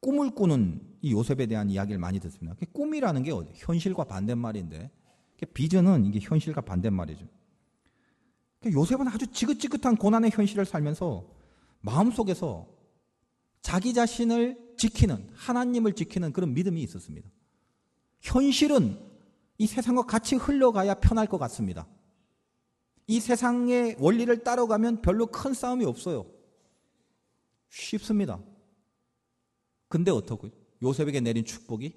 [0.00, 2.56] 꿈을 꾸는 이 요셉에 대한 이야기를 많이 듣습니다.
[2.72, 4.90] 꿈이라는 게 현실과 반대말인데
[5.54, 7.26] 비전은 이게 현실과 반대말이죠.
[8.60, 11.28] 그러니까 요셉은 아주 지긋지긋한 고난의 현실을 살면서
[11.80, 12.68] 마음속에서
[13.60, 17.28] 자기 자신을 지키는 하나님을 지키는 그런 믿음이 있었습니다.
[18.22, 18.98] 현실은
[19.58, 21.86] 이 세상과 같이 흘러가야 편할 것 같습니다.
[23.06, 26.26] 이 세상의 원리를 따라가면 별로 큰 싸움이 없어요.
[27.68, 28.40] 쉽습니다.
[29.88, 30.48] 근데 어떻고
[30.82, 31.94] 요셉에게 내린 축복이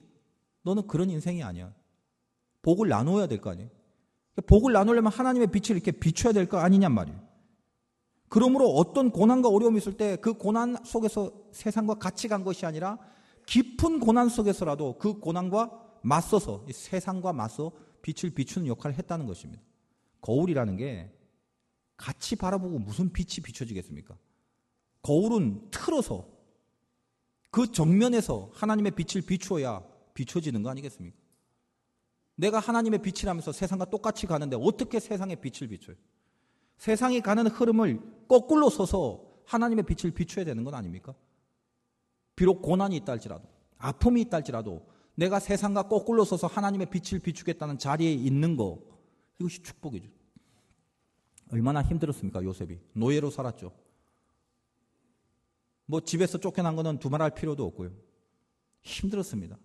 [0.64, 1.74] 너는 그런 인생이 아니야.
[2.62, 3.70] 복을 나눠야 될 거 아니에요.
[4.48, 7.20] 복을 나누려면 하나님의 빛을 이렇게 비춰야 될 거 아니냔 말이에요.
[8.28, 12.98] 그러므로 어떤 고난과 어려움이 있을 때 그 고난 속에서 세상과 같이 간 것이 아니라
[13.46, 17.72] 깊은 고난 속에서라도 그 고난과 맞서서 세상과 맞서
[18.04, 19.64] 빛을 비추는 역할을 했다는 것입니다.
[20.22, 21.12] 거울이라는 게
[21.98, 24.16] 같이 바라보고 무슨 빛이 비춰지겠습니까?
[25.02, 26.28] 거울은 틀어서
[27.50, 31.18] 그 정면에서 하나님의 빛을 비추어야 비춰지는 거 아니겠습니까?
[32.36, 35.96] 내가 하나님의 빛이라면서 세상과 똑같이 가는데 어떻게 세상의 빛을 비춰요?
[36.78, 41.16] 세상이 가는 흐름을 거꾸로 서서 하나님의 빛을 비춰야 되는 건 아닙니까?
[42.36, 44.86] 비록 고난이 있다 할지라도, 아픔이 있다 할지라도,
[45.16, 48.80] 내가 세상과 거꾸로 서서 하나님의 빛을 비추겠다는 자리에 있는 거,
[49.40, 50.10] 이것이 축복이죠.
[51.52, 52.80] 얼마나 힘들었습니까, 요셉이?
[52.94, 53.72] 노예로 살았죠.
[55.86, 57.92] 뭐 집에서 쫓겨난 거는 두말할 필요도 없고요.
[58.82, 59.58] 힘들었습니다.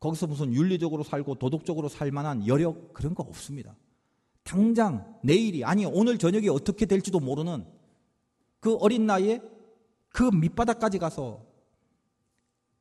[0.00, 3.76] 거기서 무슨 윤리적으로 살고 도덕적으로 살 만한 여력 그런 거 없습니다.
[4.42, 7.66] 당장 내일이 아니 오늘 저녁이 어떻게 될지도 모르는
[8.58, 9.42] 그 어린 나이에
[10.08, 11.46] 그 밑바닥까지 가서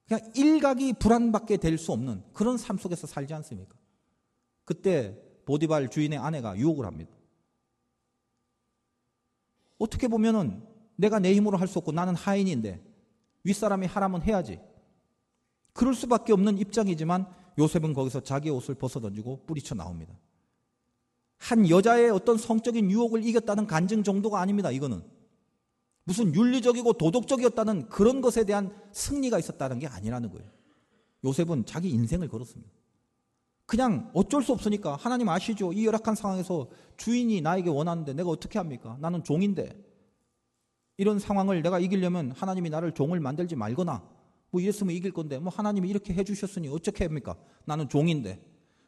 [0.10, 3.76] 그냥 일각이 불안받게 될 수 없는 그런 삶 속에서 살지 않습니까?
[4.66, 7.12] 그때 보디발 주인의 아내가 유혹을 합니다.
[9.78, 10.64] 어떻게 보면은
[10.96, 12.84] 내가 내 힘으로 할 수 없고 나는 하인인데
[13.44, 14.60] 윗사람이 하라면 해야지.
[15.74, 17.28] 그럴 수밖에 없는 입장이지만
[17.60, 20.18] 요셉은 거기서 자기 옷을 벗어던지고 뿌리쳐 나옵니다.
[21.38, 24.72] 한 여자의 어떤 성적인 유혹을 이겼다는 간증 정도가 아닙니다.
[24.72, 25.04] 이거는
[26.10, 30.50] 무슨 윤리적이고 도덕적이었다는 그런 것에 대한 승리가 있었다는 게 아니라는 거예요.
[31.24, 32.72] 요셉은 자기 인생을 걸었습니다.
[33.68, 35.72] 그냥 어쩔 수 없으니까 하나님 아시죠?
[35.72, 36.68] 이 열악한 상황에서
[36.98, 38.98] 주인이 나에게 원하는데 내가 어떻게 합니까?
[39.00, 39.80] 나는 종인데
[40.98, 44.04] 이런 상황을 내가 이기려면 하나님이 나를 종을 만들지 말거나
[44.50, 47.36] 뭐 이랬으면 이길 건데 뭐 하나님이 이렇게 해주셨으니 어떻게 합니까?
[47.66, 48.44] 나는 종인데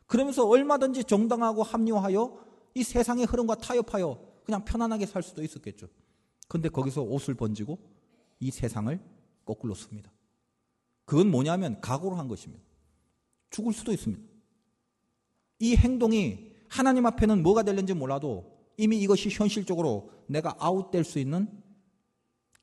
[0.08, 2.40] 그러면서 얼마든지 정당하고 합리화하여
[2.74, 5.88] 이 세상의 흐름과 타협하여 그냥 편안하게 살 수도 있었겠죠.
[6.52, 7.80] 근데 거기서 옷을 번지고
[8.42, 9.00] 이 세상을
[9.46, 10.12] 거꾸로 씁니다.
[11.06, 12.62] 그건 뭐냐면 각오를 한 것입니다.
[13.52, 14.22] 죽을 수도 있습니다.
[15.60, 21.48] 이 행동이 하나님 앞에는 뭐가 될는지 몰라도 이미 이것이 현실적으로 내가 아웃될 수 있는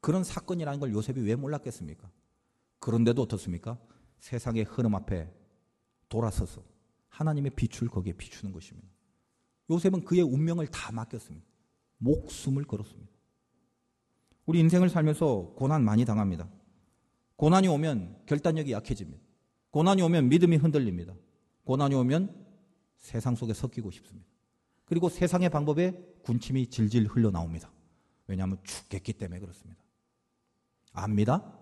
[0.03, 2.11] 그런 사건이라는 걸 요셉이 왜 몰랐겠습니까?
[2.81, 3.79] 그런데도 어떻습니까?
[4.19, 5.33] 세상의 흐름 앞에
[6.11, 6.63] 돌아서서
[7.09, 8.87] 하나님의 빛을 거기에 비추는 것입니다.
[9.71, 11.47] 요셉은 그의 운명을 다 맡겼습니다.
[11.97, 13.18] 목숨을 걸었습니다.
[14.49, 16.49] 우리 인생을 살면서 고난 많이 당합니다.
[17.37, 19.23] 고난이 오면 결단력이 약해집니다.
[19.73, 21.15] 고난이 오면 믿음이 흔들립니다.
[21.65, 22.47] 고난이 오면
[22.97, 24.27] 세상 속에 섞이고 싶습니다.
[24.87, 27.71] 그리고 세상의 방법에 군침이 질질 흘러나옵니다.
[28.27, 29.83] 왜냐하면 죽겠기 때문에 그렇습니다.
[30.93, 31.53] 압니다.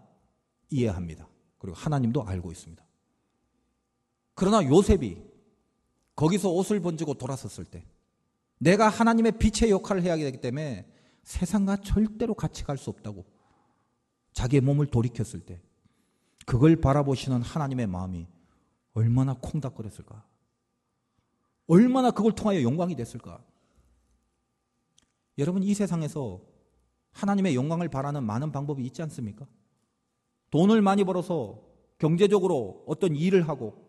[0.71, 1.29] 이해합니다.
[1.59, 2.85] 그리고 하나님도 알고 있습니다.
[4.35, 5.25] 그러나 요셉이
[6.15, 7.85] 거기서 옷을 번지고 돌아섰을 때
[8.59, 10.87] 내가 하나님의 빛의 역할을 해야 되기 때문에
[11.27, 13.27] 세상과 절대로 같이 갈 수 없다고
[14.33, 15.61] 자기의 몸을 돌이켰을 때
[16.47, 18.29] 그걸 바라보시는 하나님의 마음이
[18.95, 20.25] 얼마나 콩닥거렸을까.
[21.67, 23.43] 얼마나 그걸 통하여 영광이 됐을까?
[25.39, 26.41] 여러분, 이 세상에서
[27.11, 29.47] 하나님의 영광을 바라는 많은 방법이 있지 않습니까?
[30.51, 31.61] 돈을 많이 벌어서
[31.99, 33.85] 경제적으로 어떤 일을 하고,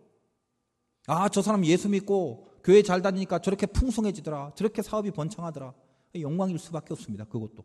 [1.06, 4.54] 아, 저 사람 예수 믿고 교회 잘 다니니까 저렇게 풍성해지더라.
[4.56, 5.73] 저렇게 사업이 번창하더라.
[6.15, 7.26] 영광일 수밖에 없습니다.
[7.26, 7.63] 그것도.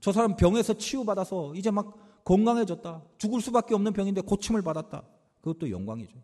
[0.00, 3.02] 저 사람 병에서 치유받아서 이제 막 건강해졌다.
[3.18, 5.04] 죽을 수밖에 없는 병인데 고침을 받았다.
[5.40, 6.18] 그것도 영광이죠.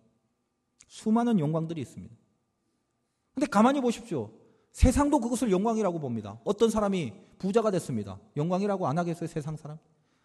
[0.89, 2.15] 수많은 영광들이 있습니다.
[3.35, 4.31] 근데 가만히 보십시오.
[4.73, 6.39] 세상도 그것을 영광이라고 봅니다.
[6.45, 8.19] 어떤 사람이 부자가 됐습니다.
[8.37, 9.79] 영광이라고 안 하겠어요, 세상 사람?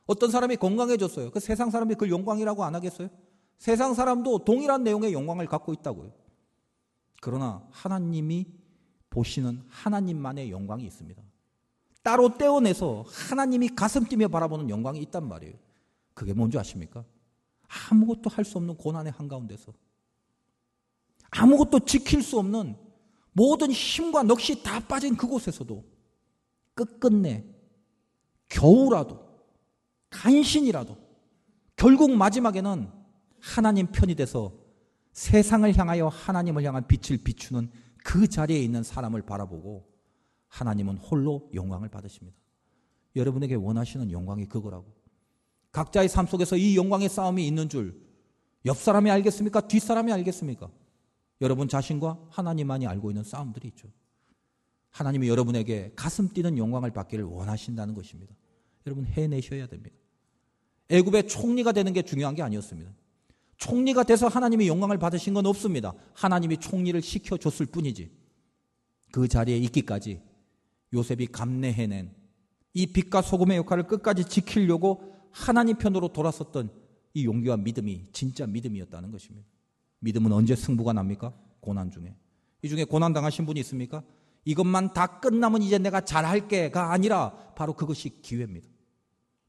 [0.06, 1.32] 어떤 사람이 건강해졌어요.
[1.32, 3.10] 그 세상 사람이 그걸 영광이라고 안 하겠어요?
[3.58, 6.12] 세상 사람도 동일한 내용의 영광을 갖고 있다고요.
[7.21, 8.45] 그러나 하나님이
[9.10, 11.21] 보시는 하나님만의 영광이 있습니다.
[12.08, 15.56] 따로 떼어내서 하나님이 가슴 뛰며 바라보는 영광이 있단 말이에요.
[16.13, 17.04] 그게 뭔지 아십니까?
[17.67, 19.74] 아무것도 할 수 없는 고난의 한가운데서
[21.32, 22.78] 아무것도 지킬 수 없는
[23.34, 25.84] 모든 힘과 넋이 다 빠진 그곳에서도
[26.76, 27.43] 끝끝내
[28.48, 29.20] 겨우라도
[30.10, 30.96] 간신이라도
[31.76, 32.89] 결국 마지막에는
[33.41, 34.54] 하나님 편이 돼서
[35.12, 37.70] 세상을 향하여 하나님을 향한 빛을 비추는
[38.02, 39.96] 그 자리에 있는 사람을 바라보고
[40.47, 42.38] 하나님은 홀로 영광을 받으십니다.
[43.15, 44.86] 여러분에게 원하시는 영광이 그거라고.
[45.71, 48.07] 각자의 삶 속에서 이 영광의 싸움이 있는 줄
[48.67, 49.62] 옆 사람이 알겠습니까?
[49.62, 50.69] 뒷 사람이 알겠습니까?
[51.39, 53.88] 여러분 자신과 하나님만이 알고 있는 싸움들이 있죠.
[54.89, 58.36] 하나님이 여러분에게 가슴 뛰는 영광을 받기를 원하신다는 것입니다.
[58.86, 59.95] 여러분 해내셔야 됩니다.
[60.89, 62.91] 애굽의 총리가 되는 게 중요한 게 아니었습니다.
[63.57, 65.93] 총리가 돼서 하나님이 영광을 받으신 건 없습니다.
[66.13, 68.12] 하나님이 총리를 시켜줬을 뿐이지.
[69.12, 70.21] 그 자리에 있기까지
[70.93, 72.13] 요셉이 감내해낸
[72.73, 76.69] 이 빛과 소금의 역할을 끝까지 지키려고 하나님 편으로 돌아섰던
[77.13, 79.47] 이 용기와 믿음이 진짜 믿음이었다는 것입니다.
[80.00, 81.34] 믿음은 언제 승부가 납니까?
[81.60, 82.15] 고난 중에.
[82.62, 84.04] 이 중에 고난 당하신 분이 있습니까?
[84.45, 88.67] 이것만 다 끝나면 이제 내가 잘할게가 아니라 바로 그것이 기회입니다.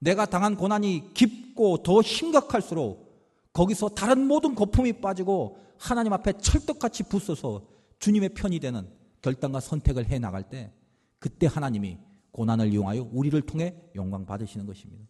[0.01, 3.09] 내가 당한 고난이 깊고 더 심각할수록
[3.53, 7.67] 거기서 다른 모든 거품이 빠지고 하나님 앞에 철떡같이 붙어서
[7.99, 8.89] 주님의 편이 되는
[9.21, 10.73] 결단과 선택을 해 나갈 때
[11.19, 11.99] 그때 하나님이
[12.33, 15.05] 고난을 이용하여 우리를 통해 영광 받으시는 것입니다.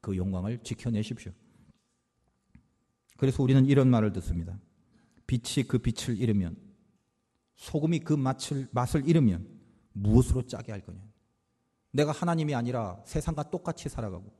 [0.00, 1.32] 그 영광을 지켜내십시오.
[3.16, 4.58] 그래서 우리는 이런 말을 듣습니다.
[5.26, 6.56] 빛이 그 빛을 잃으면
[7.56, 9.48] 소금이 그 맛을, 맛을 잃으면
[9.92, 11.00] 무엇으로 짜게 할 거냐.
[11.92, 14.30] 내가 하나님이 아니라 세상과 똑같이 살아가고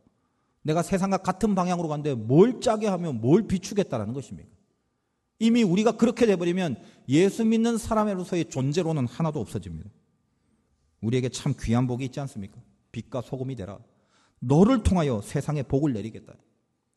[0.62, 4.50] 내가 세상과 같은 방향으로 가는데 뭘 짜게 하면 뭘 비추겠다라는 것입니까?
[5.38, 6.76] 이미 우리가 그렇게 돼버리면
[7.09, 9.90] 예수 믿는 사람으로서의 존재로는 하나도 없어집니다.
[11.06, 12.60] 우리에게 참 귀한 복이 있지 않습니까?
[12.90, 13.78] 빛과 소금이 되라.
[14.40, 16.34] 너를 통하여 세상에 복을 내리겠다.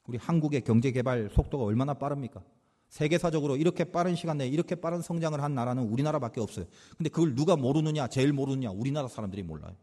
[0.05, 2.43] 우리 한국의 경제 개발 속도가 얼마나 빠릅니까?
[2.87, 6.65] 세계사적으로 이렇게 빠른 시간 내에 이렇게 빠른 성장을 한 나라는 우리나라밖에 없어요.
[6.97, 9.75] 근데 그걸 누가 모르느냐, 제일 모르느냐, 우리나라 사람들이 몰라요.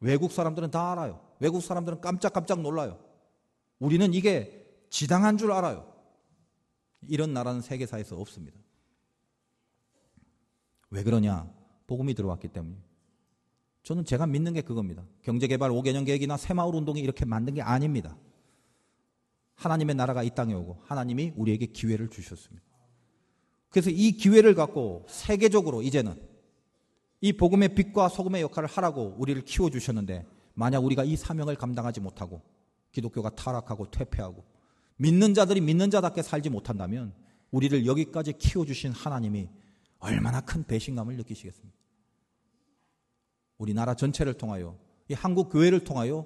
[0.00, 1.18] 외국 사람들은 다 알아요.
[1.40, 2.98] 외국 사람들은 깜짝깜짝 놀라요.
[3.78, 5.90] 우리는 이게 지당한 줄 알아요.
[7.08, 8.58] 이런 나라는 세계사에서 없습니다.
[10.90, 11.50] 왜 그러냐?
[11.86, 12.87] 복음이 들어왔기 때문에.
[13.88, 15.02] 저는 제가 믿는 게 그겁니다.
[15.22, 18.18] 경제개발 5개년 계획이나 새마을 운동이 이렇게 만든 게 아닙니다.
[19.54, 22.66] 하나님의 나라가 이 땅에 오고 하나님이 우리에게 기회를 주셨습니다.
[23.70, 26.20] 그래서 이 기회를 갖고 세계적으로 이제는
[27.22, 32.42] 이 복음의 빛과 소금의 역할을 하라고 우리를 키워주셨는데 만약 우리가 이 사명을 감당하지 못하고
[32.92, 34.44] 기독교가 타락하고 퇴폐하고
[34.98, 37.14] 믿는 자들이 믿는 자답게 살지 못한다면
[37.50, 39.48] 우리를 여기까지 키워주신 하나님이
[39.98, 41.87] 얼마나 큰 배신감을 느끼시겠습니까?
[43.58, 44.76] 우리나라 전체를 통하여
[45.08, 46.24] 이 한국 교회를 통하여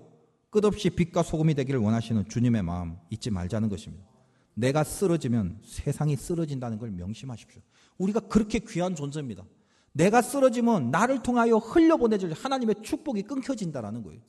[0.51, 4.05] 끝없이 빛과 소금이 되기를 원하시는 주님의 마음 잊지 말자는 것입니다.
[4.55, 7.63] 내가 쓰러지면 세상이 쓰러진다는 걸 명심하십시오.
[7.97, 9.45] 우리가 그렇게 귀한 존재입니다.
[9.93, 14.21] 내가 쓰러지면 나를 통하여 흘려보내질 하나님의 축복이 끊겨진다라는 거예요.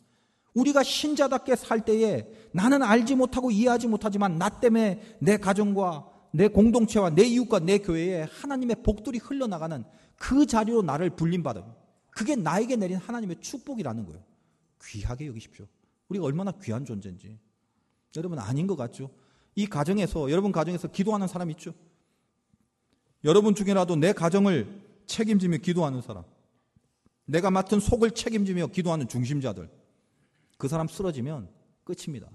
[0.54, 7.10] 우리가 신자답게 살 때에 나는 알지 못하고 이해하지 못하지만 나 때문에 내 가정과 내 공동체와
[7.12, 9.84] 내 이웃과 내 교회에 하나님의 복들이 흘러나가는
[10.16, 11.83] 그 자리로 나를 불림받아.
[12.14, 14.24] 그게 나에게 내린 하나님의 축복이라는 거예요.
[14.84, 15.66] 귀하게 여기십시오.
[16.10, 17.40] 우리가 얼마나 귀한 존재인지.
[18.16, 19.10] 여러분 아닌 것 같죠?
[19.56, 21.74] 이 가정에서 여러분 가정에서 기도하는 사람 있죠?
[23.24, 26.24] 여러분 중에라도 내 가정을 책임지며 기도하는 사람.
[27.26, 29.70] 내가 맡은 속을 책임지며 기도하는 중심자들.
[30.58, 31.50] 그 사람 쓰러지면
[31.84, 32.30] 끝입니다.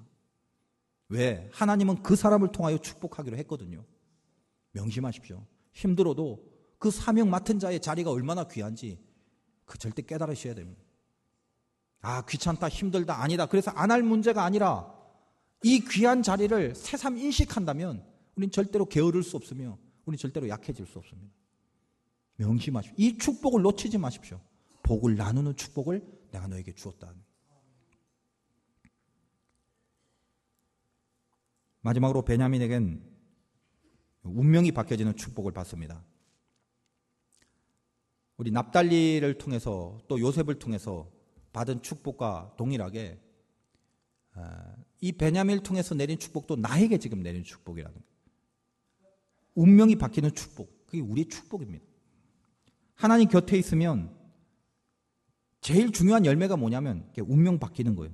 [1.08, 1.48] 왜?
[1.52, 3.84] 하나님은 그 사람을 통하여 축복하기로 했거든요.
[4.72, 5.44] 명심하십시오.
[5.72, 6.44] 힘들어도
[6.78, 8.98] 그 사명 맡은 자의 자리가 얼마나 귀한지
[9.68, 10.82] 그 절대 깨달으셔야 됩니다.
[12.00, 13.46] 아, 귀찮다, 힘들다, 아니다.
[13.46, 14.92] 그래서 안 할 문제가 아니라
[15.62, 18.04] 이 귀한 자리를 새삼 인식한다면
[18.34, 21.32] 우린 절대로 게으를 수 없으며 우린 절대로 약해질 수 없습니다.
[22.36, 22.94] 명심하십시오.
[22.96, 24.40] 이 축복을 놓치지 마십시오.
[24.84, 27.12] 복을 나누는 축복을 내가 너에게 주었다.
[31.80, 33.02] 마지막으로 베냐민에겐
[34.22, 36.04] 운명이 바뀌어지는 축복을 받습니다.
[38.38, 41.10] 우리 납달리를 통해서 또 요셉을 통해서
[41.52, 43.20] 받은 축복과 동일하게
[44.34, 47.96] 아, 이 베냐민을 통해서 내린 축복도 나에게 지금 내린 축복이라는.
[49.56, 50.86] 운명이 바뀌는 축복.
[50.86, 51.84] 그게 우리의 축복입니다.
[52.94, 54.16] 하나님 곁에 있으면
[55.60, 58.12] 제일 중요한 열매가 뭐냐면 운명 바뀌는 거예요.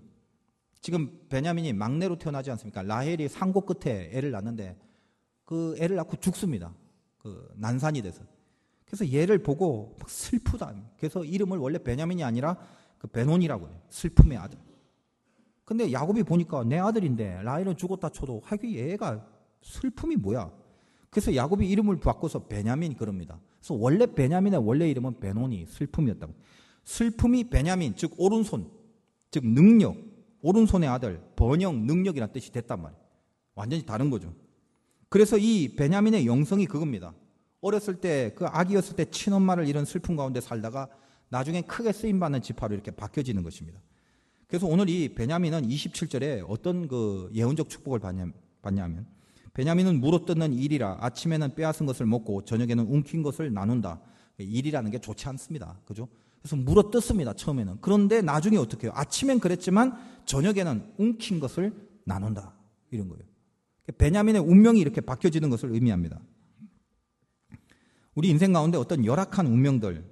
[0.80, 2.82] 지금 베냐민이 막내로 태어나지 않습니까?
[2.82, 4.78] 라헬이 상고 끝에 애를 낳는데
[5.44, 6.74] 그 애를 낳고 죽습니다.
[7.18, 8.24] 그 난산이 돼서.
[8.94, 10.72] 그래서 얘를 보고 슬프다.
[10.98, 12.56] 그래서 이름을 원래 베냐민이 아니라
[12.98, 13.80] 그 베논이라고 해요.
[13.88, 14.56] 슬픔의 아들.
[15.64, 19.26] 근데 야곱이 보니까 내 아들인데 라헬은 죽었다 쳐도 하기 얘가
[19.62, 20.52] 슬픔이 뭐야?
[21.10, 23.40] 그래서 야곱이 이름을 바꿔서 베냐민 그럽니다.
[23.58, 26.32] 그래서 원래 베냐민의 원래 이름은 베논이 슬픔이었다고.
[26.84, 28.70] 슬픔이 베냐민 즉 오른손
[29.32, 29.96] 즉 능력
[30.40, 33.02] 오른손의 아들, 번영, 능력이란 뜻이 됐단 말이에요.
[33.56, 34.32] 완전히 다른 거죠.
[35.08, 37.12] 그래서 이 베냐민의 영성이 그겁니다.
[37.64, 40.88] 어렸을 때, 그 아기였을 때 친엄마를 잃은 슬픔 가운데 살다가
[41.30, 43.80] 나중에 크게 쓰임 받는 지파로 이렇게 바뀌어지는 것입니다.
[44.46, 48.26] 그래서 오늘 이 베냐민은 27절에 어떤 그 예언적 축복을 받냐,
[48.60, 49.06] 받냐면,
[49.54, 54.00] 베냐민은 물어 뜯는 일이라 아침에는 빼앗은 것을 먹고 저녁에는 움킨 것을 나눈다.
[54.36, 55.78] 일이라는 게 좋지 않습니다.
[55.86, 56.08] 그죠?
[56.42, 57.32] 그래서 물어 뜯습니다.
[57.32, 57.78] 처음에는.
[57.80, 58.92] 그런데 나중에 어떻게 해요?
[58.94, 59.96] 아침엔 그랬지만
[60.26, 61.72] 저녁에는 움킨 것을
[62.04, 62.52] 나눈다.
[62.90, 63.24] 이런 거예요.
[63.96, 66.20] 베냐민의 운명이 이렇게 바뀌어지는 것을 의미합니다.
[68.14, 70.04] 우리 인생 가운데 어떤 열악한 운명들,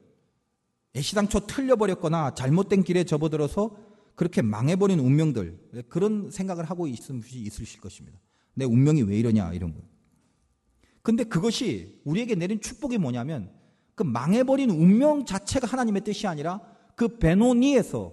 [0.95, 3.77] 애시당초 틀려버렸거나 잘못된 길에 접어들어서
[4.15, 8.19] 그렇게 망해버린 운명들, 그런 생각을 하고 있으실 것입니다.
[8.55, 9.81] 내 운명이 왜 이러냐, 이런 거.
[11.03, 13.51] 근데 그것이 우리에게 내린 축복이 뭐냐면
[13.95, 16.61] 그 망해버린 운명 자체가 하나님의 뜻이 아니라
[16.95, 18.13] 그 베노니에서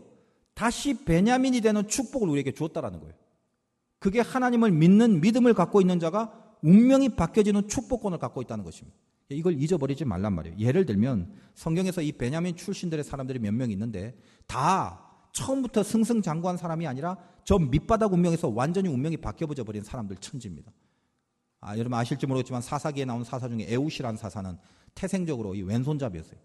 [0.53, 3.14] 다시 베냐민이 되는 축복을 우리에게 주었다라는 거예요.
[3.99, 8.97] 그게 하나님을 믿는 믿음을 갖고 있는 자가 운명이 바뀌어지는 축복권을 갖고 있다는 것입니다.
[9.30, 10.57] 이걸 잊어버리지 말란 말이에요.
[10.57, 14.17] 예를 들면 성경에서 이 베냐민 출신들의 사람들이 몇 명 있는데
[14.47, 20.71] 다 처음부터 승승장구한 사람이 아니라 저 밑바닥 운명에서 완전히 운명이 바뀌어버려 버린 사람들 천지입니다.
[21.61, 24.57] 아, 여러분 아실지 모르겠지만 사사기에 나온 사사 중에 에우시라는 사사는
[24.95, 26.39] 태생적으로 이 왼손잡이였어요.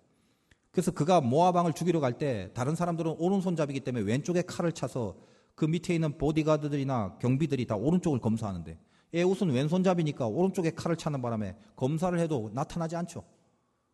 [0.71, 5.17] 그래서 그가 모아방을 죽이러 갈 때 다른 사람들은 오른손잡이기 때문에 왼쪽에 칼을 차서
[5.55, 8.77] 그 밑에 있는 보디가드들이나 경비들이 다 오른쪽을 검사하는데
[9.15, 13.23] 에웃은 왼손잡이니까 오른쪽에 칼을 차는 바람에 검사를 해도 나타나지 않죠.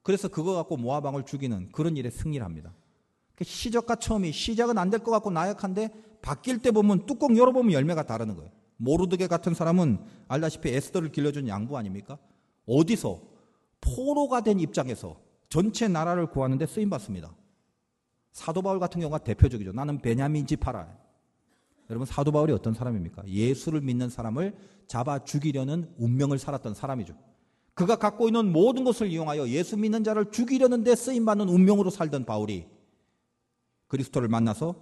[0.02, 2.74] 그래서 그거 갖고 모아방을 죽이는 그런 일에 승리를 합니다.
[3.36, 5.90] 그 시작과 처음이 시작은 안 될 것 같고 나약한데
[6.22, 8.50] 바뀔 때 보면 뚜껑 열어보면 열매가 다르는 거예요.
[8.78, 9.98] 모르드게 같은 사람은
[10.28, 12.18] 알다시피 에스더를 길러준 양부 아닙니까?
[12.66, 13.20] 어디서
[13.80, 15.16] 포로가 된 입장에서
[15.48, 17.34] 전체 나라를 구하는데 쓰임 받습니다.
[18.32, 19.72] 사도 바울 같은 경우가 대표적이죠.
[19.72, 20.99] 나는 베냐민 지파라.
[21.90, 23.24] 여러분 사도 바울이 어떤 사람입니까?
[23.26, 27.14] 예수를 믿는 사람을 잡아 죽이려는 운명을 살았던 사람이죠.
[27.74, 32.24] 그가 갖고 있는 모든 것을 이용하여 예수 믿는 자를 죽이려는 데 쓰임 받는 운명으로 살던
[32.24, 32.66] 바울이
[33.88, 34.74] 그리스도를 만나서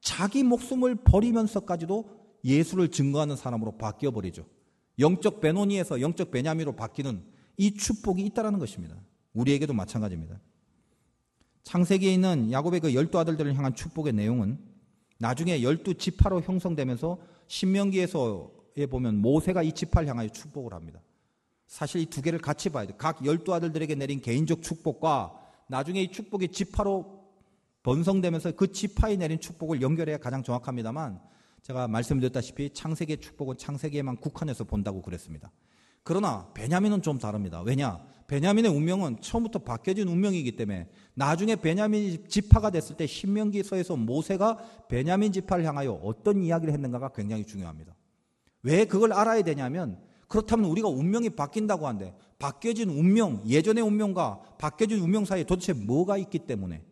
[0.00, 4.44] 자기 목숨을 버리면서까지도 예수를 증거하는 사람으로 바뀌어 버리죠.
[4.98, 7.24] 영적 베노니에서 영적 베냐미로 바뀌는
[7.56, 8.96] 이 축복이 있다라는 것입니다.
[9.32, 10.40] 우리에게도 마찬가지입니다.
[11.64, 14.71] 창세기에 있는 야곱의 그 열두 아들들을 향한 축복의 내용은
[15.22, 17.16] 나중에 열두 지파로 형성되면서
[17.46, 21.00] 신명기에서에 보면 모세가 이 지파를 향하여 축복을 합니다.
[21.68, 22.94] 사실 이 두 개를 같이 봐야 돼.
[22.98, 25.32] 각 열두 아들들에게 내린 개인적 축복과
[25.68, 27.22] 나중에 이 축복이 지파로
[27.84, 31.20] 번성되면서 그 지파에 내린 축복을 연결해야 가장 정확합니다만
[31.62, 35.52] 제가 말씀드렸다시피 창세기의 축복은 창세기에만 국한해서 본다고 그랬습니다.
[36.02, 37.62] 그러나 베냐민은 좀 다릅니다.
[37.62, 38.04] 왜냐?
[38.26, 44.58] 베냐민의 운명은 처음부터 바뀌어진 운명이기 때문에 나중에 베냐민 지파가 됐을 때 신명기서에서 모세가
[44.88, 47.94] 베냐민 지파를 향하여 어떤 이야기를 했는가가 굉장히 중요합니다.
[48.62, 49.98] 왜 그걸 알아야 되냐면
[50.28, 56.40] 그렇다면 우리가 운명이 바뀐다고 하는데 바뀌어진 운명, 예전의 운명과 바뀌어진 운명 사이에 도대체 뭐가 있기
[56.40, 56.82] 때문에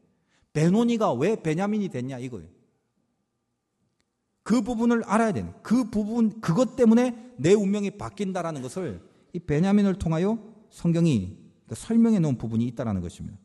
[0.52, 2.48] 베노니가 왜 베냐민이 됐냐 이거예요.
[4.42, 9.00] 그 부분을 알아야 되는 그 부분 그것 때문에 내 운명이 바뀐다라는 것을
[9.32, 10.38] 이 베냐민을 통하여
[10.70, 11.36] 성경이
[11.72, 13.38] 설명해 놓은 부분이 있다라는 것입니다.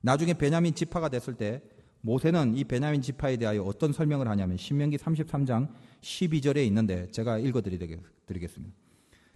[0.00, 1.62] 나중에 베냐민 지파가 됐을 때
[2.00, 5.68] 모세는 이 베냐민 지파에 대하여 어떤 설명을 하냐면 신명기 33장
[6.00, 8.74] 12절에 있는데 제가 읽어 드리겠습니다.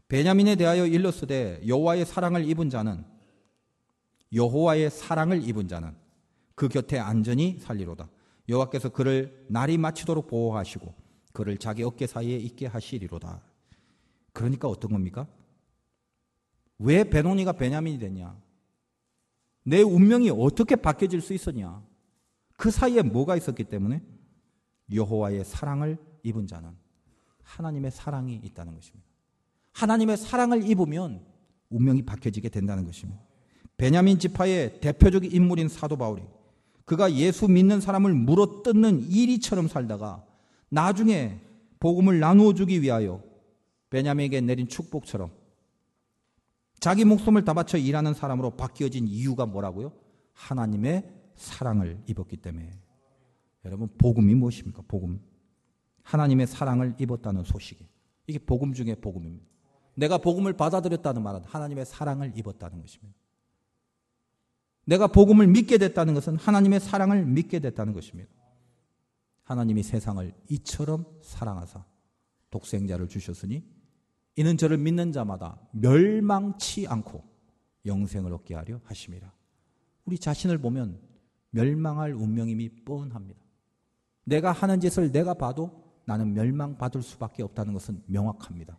[0.09, 3.05] 베냐민에 대하여 일렀으되 여호와의 사랑을 입은 자는
[4.33, 5.95] 여호와의 사랑을 입은 자는
[6.55, 8.09] 그 곁에 안전히 살리로다.
[8.49, 10.95] 여호와께서 그를 날이 마치도록 보호하시고
[11.33, 13.43] 그를 자기 어깨 사이에 있게 하시리로다.
[14.33, 15.27] 그러니까 어떤 겁니까?
[16.79, 18.37] 왜 베노니가 베냐민이 됐냐?
[19.65, 21.83] 내 운명이 어떻게 바뀌어질 수 있었냐?
[22.57, 24.03] 그 사이에 뭐가 있었기 때문에
[24.93, 26.71] 여호와의 사랑을 입은 자는
[27.43, 29.07] 하나님의 사랑이 있다는 것입니다.
[29.73, 31.25] 하나님의 사랑을 입으면
[31.69, 33.21] 운명이 바뀌어지게 된다는 것입니다.
[33.77, 36.23] 베냐민 지파의 대표적인 인물인 사도 바울이
[36.85, 40.25] 그가 예수 믿는 사람을 물어뜯는 이리처럼 살다가
[40.69, 41.41] 나중에
[41.81, 43.23] 복음을 나누어 주기 위하여
[43.91, 45.31] 베냐민에게 내린 축복처럼
[46.81, 49.93] 자기 목숨을 다 바쳐 일하는 사람으로 바뀌어진 이유가 뭐라고요?
[50.33, 52.71] 하나님의 사랑을 입었기 때문에.
[53.65, 54.83] 여러분, 복음이 무엇입니까?
[54.87, 55.21] 복음.
[56.03, 57.87] 하나님의 사랑을 입었다는 소식이.
[58.27, 59.47] 이게 복음 중에 복음입니다.
[59.95, 63.19] 내가 복음을 받아들였다는 말은 하나님의 사랑을 입었다는 것입니다.
[64.85, 68.31] 내가 복음을 믿게 됐다는 것은 하나님의 사랑을 믿게 됐다는 것입니다.
[69.43, 71.85] 하나님이 세상을 이처럼 사랑하사
[72.51, 73.65] 독생자를 주셨으니
[74.37, 77.25] 이는 저를 믿는 자마다 멸망치 않고
[77.87, 79.33] 영생을 얻게 하려 하심이라.
[80.05, 81.01] 우리 자신을 보면
[81.51, 83.41] 멸망할 운명임이 뻔합니다.
[84.25, 88.79] 내가 하는 짓을 내가 봐도 나는 멸망받을 수밖에 없다는 것은 명확합니다.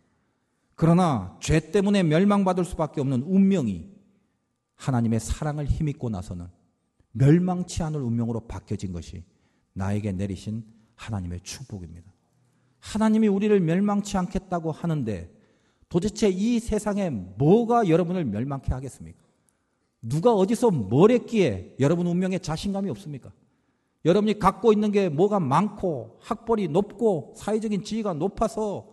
[0.74, 3.90] 그러나 죄 때문에 멸망받을 수밖에 없는 운명이
[4.76, 6.46] 하나님의 사랑을 힘입고 나서는
[7.10, 9.24] 멸망치 않을 운명으로 바뀌어진 것이
[9.72, 12.12] 나에게 내리신 하나님의 축복입니다.
[12.78, 15.37] 하나님이 우리를 멸망치 않겠다고 하는데
[15.88, 19.18] 도대체 이 세상에 뭐가 여러분을 멸망케 하겠습니까?
[20.02, 23.32] 누가 어디서 뭘 했기에 여러분 운명에 자신감이 없습니까?
[24.04, 28.86] 여러분이 갖고 있는 게 뭐가 많고 학벌이 높고 사회적인 지위가 높아서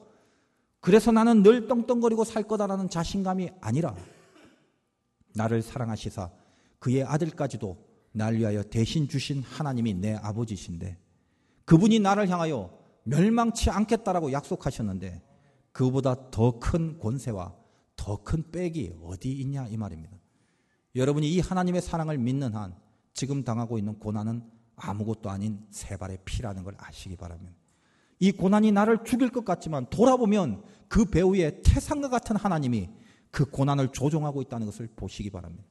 [0.79, 3.95] 그래서 나는 늘 떵떵거리고 살 거다라는 자신감이 아니라
[5.33, 6.29] 나를 사랑하시사
[6.79, 7.77] 그의 아들까지도
[8.11, 10.97] 날 위하여 대신 주신 하나님이 내 아버지신데
[11.65, 12.71] 그분이 나를 향하여
[13.03, 15.21] 멸망치 않겠다라고 약속하셨는데
[15.75, 17.53] 그보다 더 큰 권세와
[17.97, 20.15] 더 큰 빽이 어디 있냐 이 말입니다.
[20.95, 22.73] 여러분이 이 하나님의 사랑을 믿는 한
[23.13, 24.41] 지금 당하고 있는 고난은
[24.77, 27.57] 아무것도 아닌 세 발의 피라는 걸 아시기 바랍니다.
[28.19, 32.89] 이 고난이 나를 죽일 것 같지만 돌아보면 그 배후에 태상과 같은 하나님이
[33.29, 35.65] 그 고난을 조종하고 있다는 것을 보시기 바랍니다.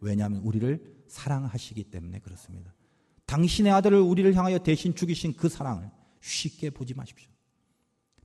[0.00, 2.74] 왜냐하면 우리를 사랑하시기 때문에 그렇습니다.
[3.26, 5.88] 당신의 아들을 우리를 향하여 대신 죽이신 그 사랑을
[6.20, 7.33] 쉽게 보지 마십시오.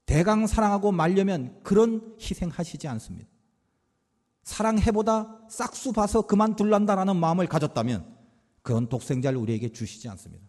[0.09, 3.29] 대강 사랑하고 말려면 그런 희생하시지 않습니다.
[4.41, 8.17] 사랑해보다 싹수 봐서 그만둘란다라는 마음을 가졌다면
[8.63, 10.43] 그런 독생자를 우리에게 주시지 않습니다.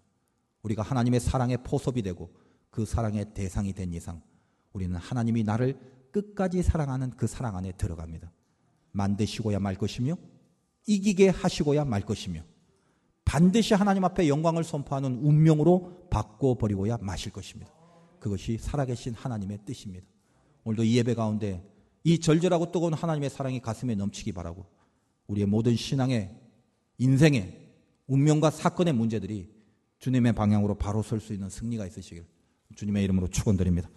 [0.62, 2.34] 우리가 하나님의 사랑의 포섭이 되고
[2.70, 4.22] 그 사랑의 대상이 된 이상
[4.72, 5.78] 우리는 하나님이 나를
[6.10, 8.32] 끝까지 사랑하는 그 사랑 안에 들어갑니다.
[8.92, 10.16] 만드시고야 말 것이며
[10.86, 12.40] 이기게 하시고야 말 것이며
[13.26, 17.79] 반드시 하나님 앞에 영광을 선포하는 운명으로 바꿔버리고야 마실 것입니다.
[18.20, 20.06] 그것이 살아계신 하나님의 뜻입니다.
[20.62, 21.66] 오늘도 이 예배 가운데
[22.04, 24.64] 이 절절하고 뜨거운 하나님의 사랑이 가슴에 넘치기 바라고
[25.26, 26.34] 우리의 모든 신앙의
[26.98, 27.68] 인생의
[28.06, 29.50] 운명과 사건의 문제들이
[29.98, 32.24] 주님의 방향으로 바로 설 수 있는 승리가 있으시길
[32.76, 33.90] 주님의 이름으로 축원드립니다.